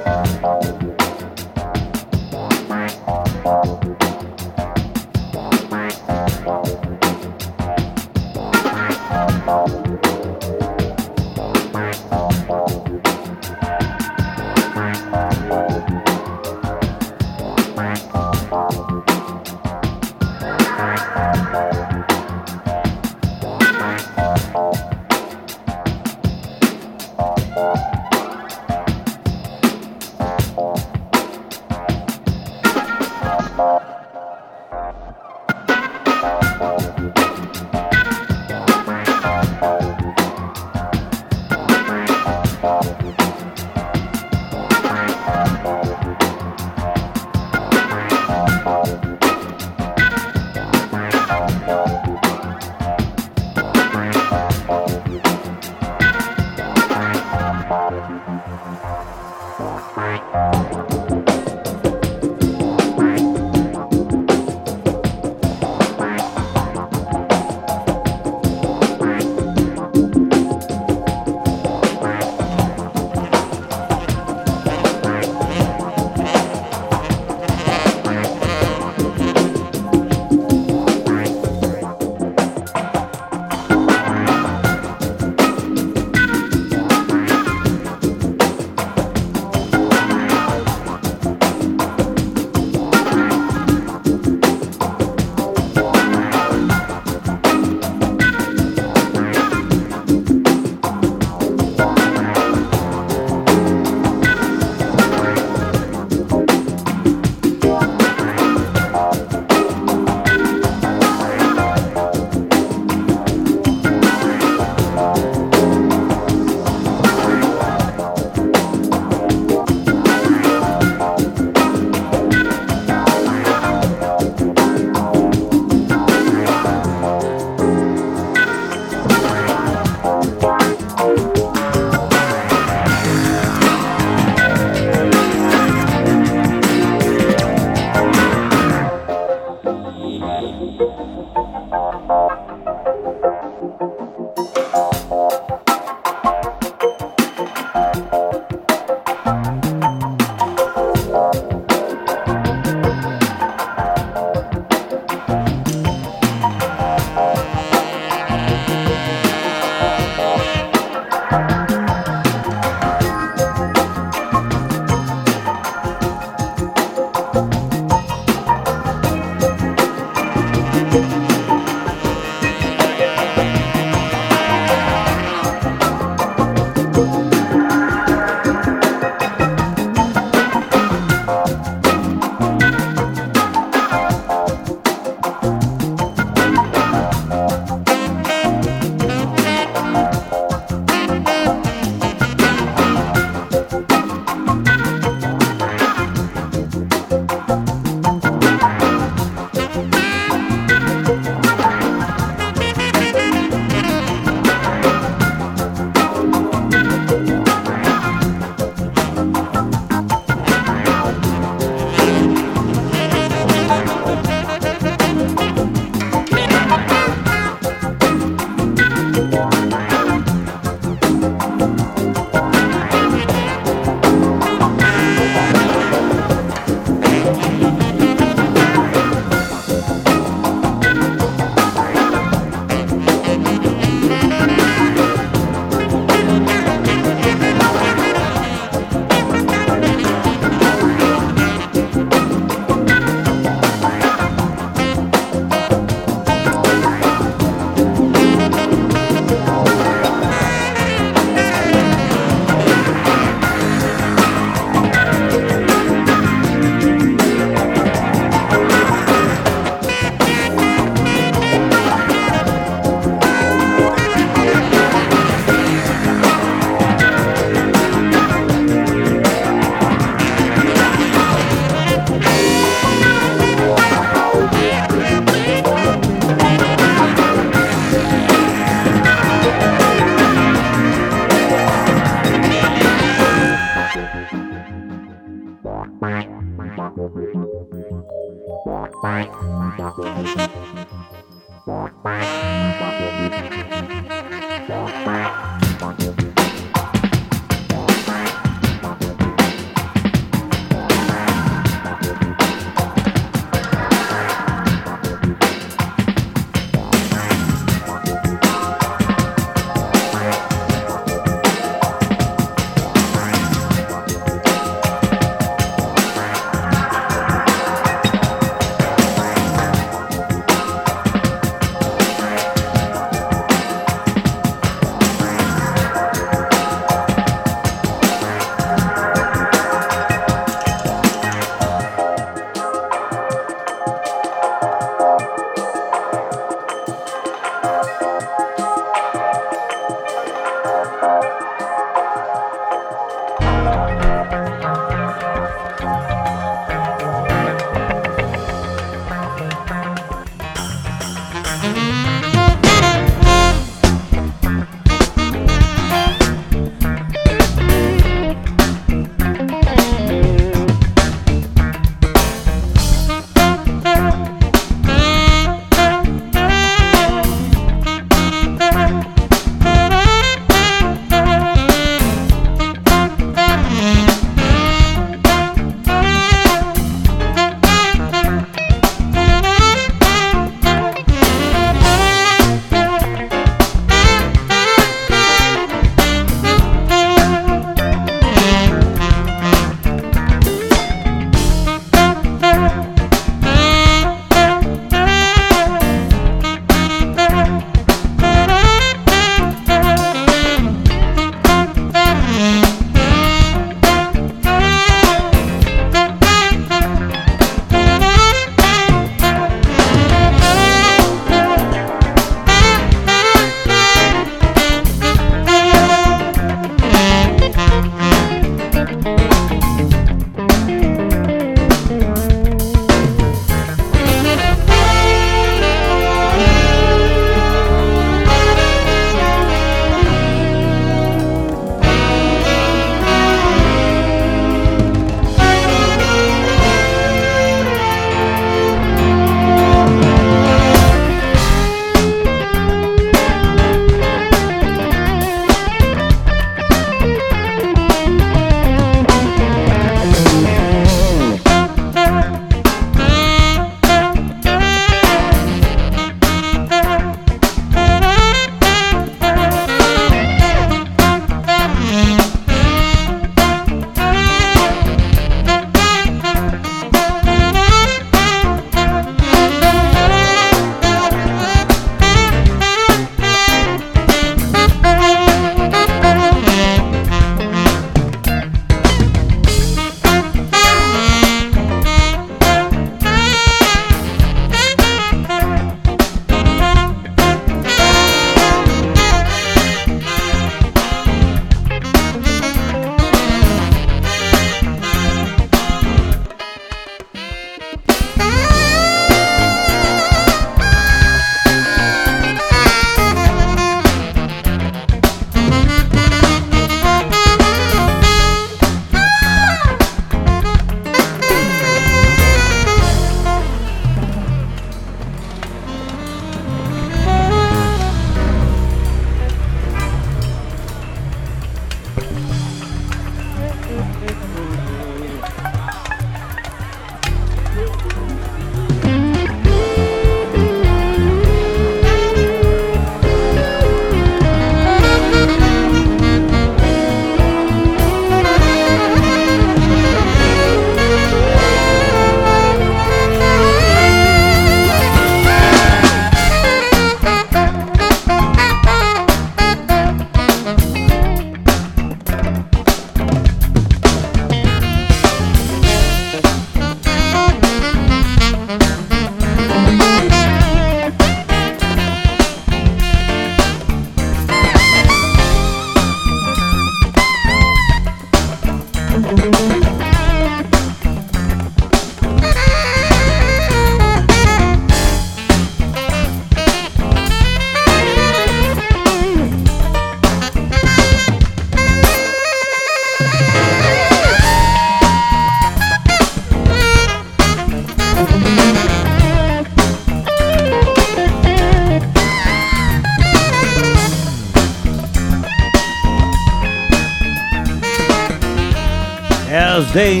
They 599.72 600.00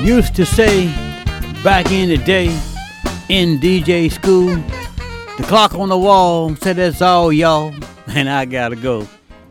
used 0.00 0.36
to 0.36 0.46
say 0.46 0.86
back 1.64 1.90
in 1.90 2.08
the 2.08 2.18
day 2.18 2.46
in 3.28 3.58
DJ 3.58 4.10
school, 4.12 4.54
the 5.36 5.42
clock 5.42 5.74
on 5.74 5.88
the 5.88 5.98
wall 5.98 6.54
said 6.56 6.76
that's 6.76 7.02
all 7.02 7.32
y'all, 7.32 7.74
and 8.06 8.28
I 8.28 8.44
gotta 8.44 8.76
go. 8.76 9.06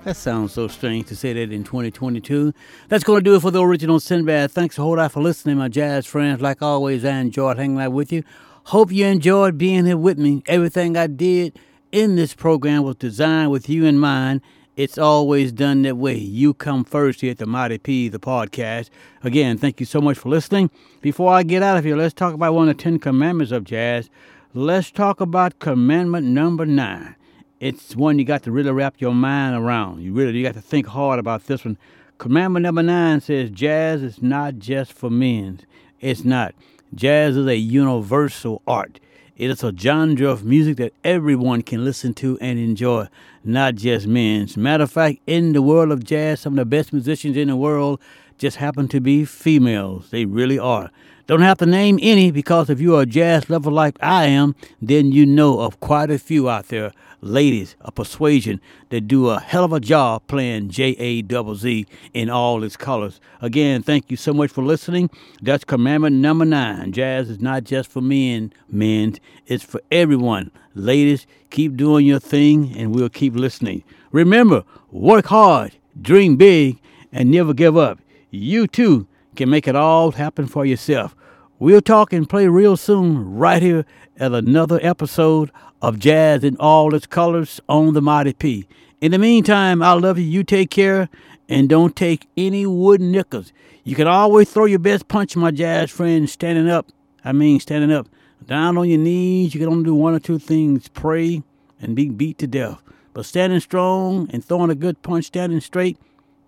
That 0.06 0.16
sounds 0.16 0.54
so 0.54 0.68
strange 0.68 1.08
to 1.08 1.16
say 1.16 1.34
that 1.34 1.52
in 1.52 1.64
2022. 1.64 2.54
That's 2.90 3.04
going 3.04 3.24
to 3.24 3.24
do 3.24 3.36
it 3.36 3.42
for 3.42 3.50
the 3.50 3.64
original 3.64 4.00
Sinbad. 4.00 4.52
Thanks 4.52 4.78
a 4.78 4.84
whole 4.84 4.98
lot 4.98 5.12
for 5.12 5.20
listening, 5.20 5.58
my 5.58 5.68
jazz 5.68 6.06
friends. 6.06 6.42
Like 6.42 6.62
always, 6.62 7.04
I 7.04 7.18
enjoyed 7.18 7.58
hanging 7.58 7.80
out 7.80 7.92
with 7.92 8.12
you. 8.12 8.24
Hope 8.66 8.92
you 8.92 9.08
enjoyed 9.08 9.58
being 9.58 9.86
here 9.86 9.98
with 9.98 10.20
me. 10.20 10.44
Everything 10.46 10.96
I 10.96 11.08
did 11.08 11.58
in 11.92 12.18
this 12.18 12.36
program 12.36 12.84
was 12.84 12.98
designed 12.98 13.50
with 13.50 13.68
you 13.68 13.86
in 13.86 13.98
mind. 13.98 14.42
It's 14.76 14.98
always 14.98 15.54
done 15.54 15.84
that 15.84 15.96
way. 15.96 16.18
You 16.18 16.54
come 16.54 16.84
first 16.84 17.22
here 17.22 17.32
at 17.32 17.38
the 17.38 17.46
Mighty 17.46 17.78
P, 17.78 18.10
the 18.10 18.20
podcast. 18.20 18.90
Again, 19.24 19.58
thank 19.58 19.80
you 19.80 19.86
so 19.86 20.02
much 20.02 20.18
for 20.18 20.28
listening. 20.28 20.70
Before 21.00 21.32
I 21.32 21.44
get 21.44 21.64
out 21.64 21.78
of 21.78 21.86
here, 21.86 21.96
let's 21.96 22.14
talk 22.14 22.34
about 22.34 22.54
one 22.54 22.68
of 22.68 22.76
the 22.76 22.84
Ten 22.84 23.00
Commandments 23.00 23.54
of 23.54 23.64
jazz. 23.64 24.10
Let's 24.54 24.92
talk 24.92 25.22
about 25.22 25.60
commandment 25.60 26.28
number 26.28 26.66
nine. 26.66 27.16
It's 27.62 27.96
one 27.96 28.20
you 28.20 28.26
got 28.26 28.44
to 28.44 28.52
really 28.52 28.72
wrap 28.72 29.00
your 29.00 29.14
mind 29.14 29.56
around. 29.56 30.02
You 30.02 30.12
really 30.12 30.38
you 30.38 30.44
got 30.44 30.56
to 30.56 30.62
think 30.62 30.88
hard 30.88 31.20
about 31.20 31.46
this 31.48 31.64
one. 31.64 31.78
Commandment 32.18 32.64
number 32.64 32.84
nine 32.84 33.22
says 33.22 33.52
jazz 33.52 34.04
is 34.04 34.22
not 34.22 34.60
just 34.60 34.92
for 34.92 35.10
men. 35.10 35.62
It's 36.02 36.26
not. 36.26 36.54
Jazz 36.94 37.38
is 37.38 37.48
a 37.48 37.56
universal 37.56 38.62
art. 38.68 39.00
It 39.38 39.50
is 39.50 39.66
a 39.66 39.74
genre 39.78 40.30
of 40.30 40.46
music 40.46 40.78
that 40.78 40.94
everyone 41.04 41.62
can 41.62 41.84
listen 41.84 42.14
to 42.16 42.38
and 42.40 42.58
enjoy, 42.58 43.10
not 43.44 43.76
just 43.76 44.08
men. 44.08 44.48
Matter 44.56 44.86
of 44.86 44.92
fact, 44.92 45.20
in 45.28 45.52
the 45.52 45.62
world 45.62 45.92
of 45.92 46.06
jazz, 46.06 46.40
some 46.40 46.54
of 46.54 46.58
the 46.58 46.66
best 46.66 46.94
musicians 46.94 47.36
in 47.36 47.50
the 47.50 47.58
world 47.58 48.00
just 48.38 48.56
happen 48.58 48.88
to 48.88 49.02
be 49.02 49.26
females. 49.26 50.10
They 50.10 50.24
really 50.24 50.58
are. 50.58 50.90
Don't 51.28 51.42
have 51.42 51.58
to 51.58 51.66
name 51.66 51.98
any 52.04 52.30
because 52.30 52.70
if 52.70 52.80
you're 52.80 53.02
a 53.02 53.06
jazz 53.08 53.50
lover 53.50 53.72
like 53.72 53.98
I 54.00 54.26
am, 54.26 54.56
then 54.80 55.12
you 55.12 55.26
know 55.26 55.60
of 55.62 55.80
quite 55.80 56.12
a 56.12 56.20
few 56.20 56.48
out 56.48 56.68
there, 56.68 56.92
ladies 57.20 57.76
of 57.82 57.96
persuasion, 57.96 58.62
that 58.90 59.08
do 59.08 59.30
a 59.30 59.40
hell 59.40 59.64
of 59.64 59.74
a 59.74 59.80
job 59.80 60.22
playing 60.28 60.70
J 60.70 60.90
A 61.00 61.24
double 61.24 61.56
Z 61.56 61.88
in 62.14 62.30
all 62.30 62.64
its 62.64 62.78
colors. 62.78 63.20
Again, 63.42 63.82
thank 63.82 64.12
you 64.12 64.18
so 64.18 64.36
much 64.36 64.52
for 64.52 64.64
listening. 64.64 65.10
That's 65.42 65.64
commandment 65.64 66.18
number 66.18 66.46
nine. 66.46 66.92
Jazz 66.92 67.32
is 67.32 67.42
not 67.42 67.64
just 67.64 67.90
for 67.90 68.02
men, 68.02 68.54
men, 68.70 69.16
it's 69.48 69.64
for 69.64 69.82
everyone. 69.92 70.52
Ladies, 70.76 71.26
keep 71.50 71.76
doing 71.76 72.06
your 72.06 72.20
thing 72.20 72.78
and 72.78 72.94
we'll 72.94 73.10
keep 73.10 73.34
listening. 73.34 73.84
Remember, 74.12 74.64
work 74.92 75.26
hard, 75.26 75.76
dream 76.00 76.36
big, 76.36 76.80
and 77.12 77.32
never 77.32 77.56
give 77.56 77.76
up. 77.76 78.00
You 78.30 78.68
too 78.68 79.08
can 79.36 79.50
make 79.50 79.68
it 79.68 79.76
all 79.76 80.12
happen 80.12 80.48
for 80.48 80.66
yourself. 80.66 81.16
We'll 81.60 81.82
talk 81.82 82.12
and 82.12 82.28
play 82.28 82.48
real 82.48 82.76
soon, 82.76 83.36
right 83.36 83.62
here 83.62 83.86
at 84.18 84.34
another 84.34 84.80
episode 84.82 85.52
of 85.82 86.00
Jazz 86.00 86.44
in 86.44 86.58
all 86.58 86.94
its 86.94 87.06
colors 87.06 87.62
on 87.70 87.94
the 87.94 88.02
Mighty 88.02 88.34
P. 88.34 88.68
In 89.02 89.12
the 89.12 89.20
meantime, 89.20 89.82
I 89.84 89.94
love 89.94 90.18
you. 90.18 90.26
You 90.26 90.44
take 90.44 90.72
care 90.72 91.10
and 91.48 91.70
don't 91.70 91.96
take 91.96 92.28
any 92.36 92.66
wooden 92.66 93.12
nickels. 93.12 93.54
You 93.84 93.96
can 93.96 94.08
always 94.08 94.52
throw 94.52 94.66
your 94.66 94.80
best 94.80 95.08
punch, 95.08 95.36
my 95.36 95.52
jazz 95.52 95.92
friend, 95.92 96.30
standing 96.30 96.70
up. 96.70 96.88
I 97.24 97.32
mean, 97.32 97.60
standing 97.60 97.92
up. 97.92 98.08
Down 98.46 98.78
on 98.78 98.90
your 98.90 99.00
knees, 99.00 99.54
you 99.54 99.60
can 99.60 99.70
only 99.70 99.84
do 99.84 99.96
one 99.96 100.14
or 100.14 100.20
two 100.20 100.40
things 100.40 100.88
pray 100.88 101.44
and 101.80 101.96
be 101.96 102.10
beat 102.10 102.38
to 102.40 102.48
death. 102.48 102.82
But 103.14 103.26
standing 103.26 103.60
strong 103.60 104.30
and 104.34 104.44
throwing 104.44 104.72
a 104.72 104.76
good 104.76 105.02
punch, 105.04 105.26
standing 105.26 105.62
straight, 105.62 105.98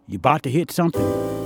you're 0.07 0.18
about 0.18 0.43
to 0.43 0.49
hit 0.49 0.72
something. 0.72 1.36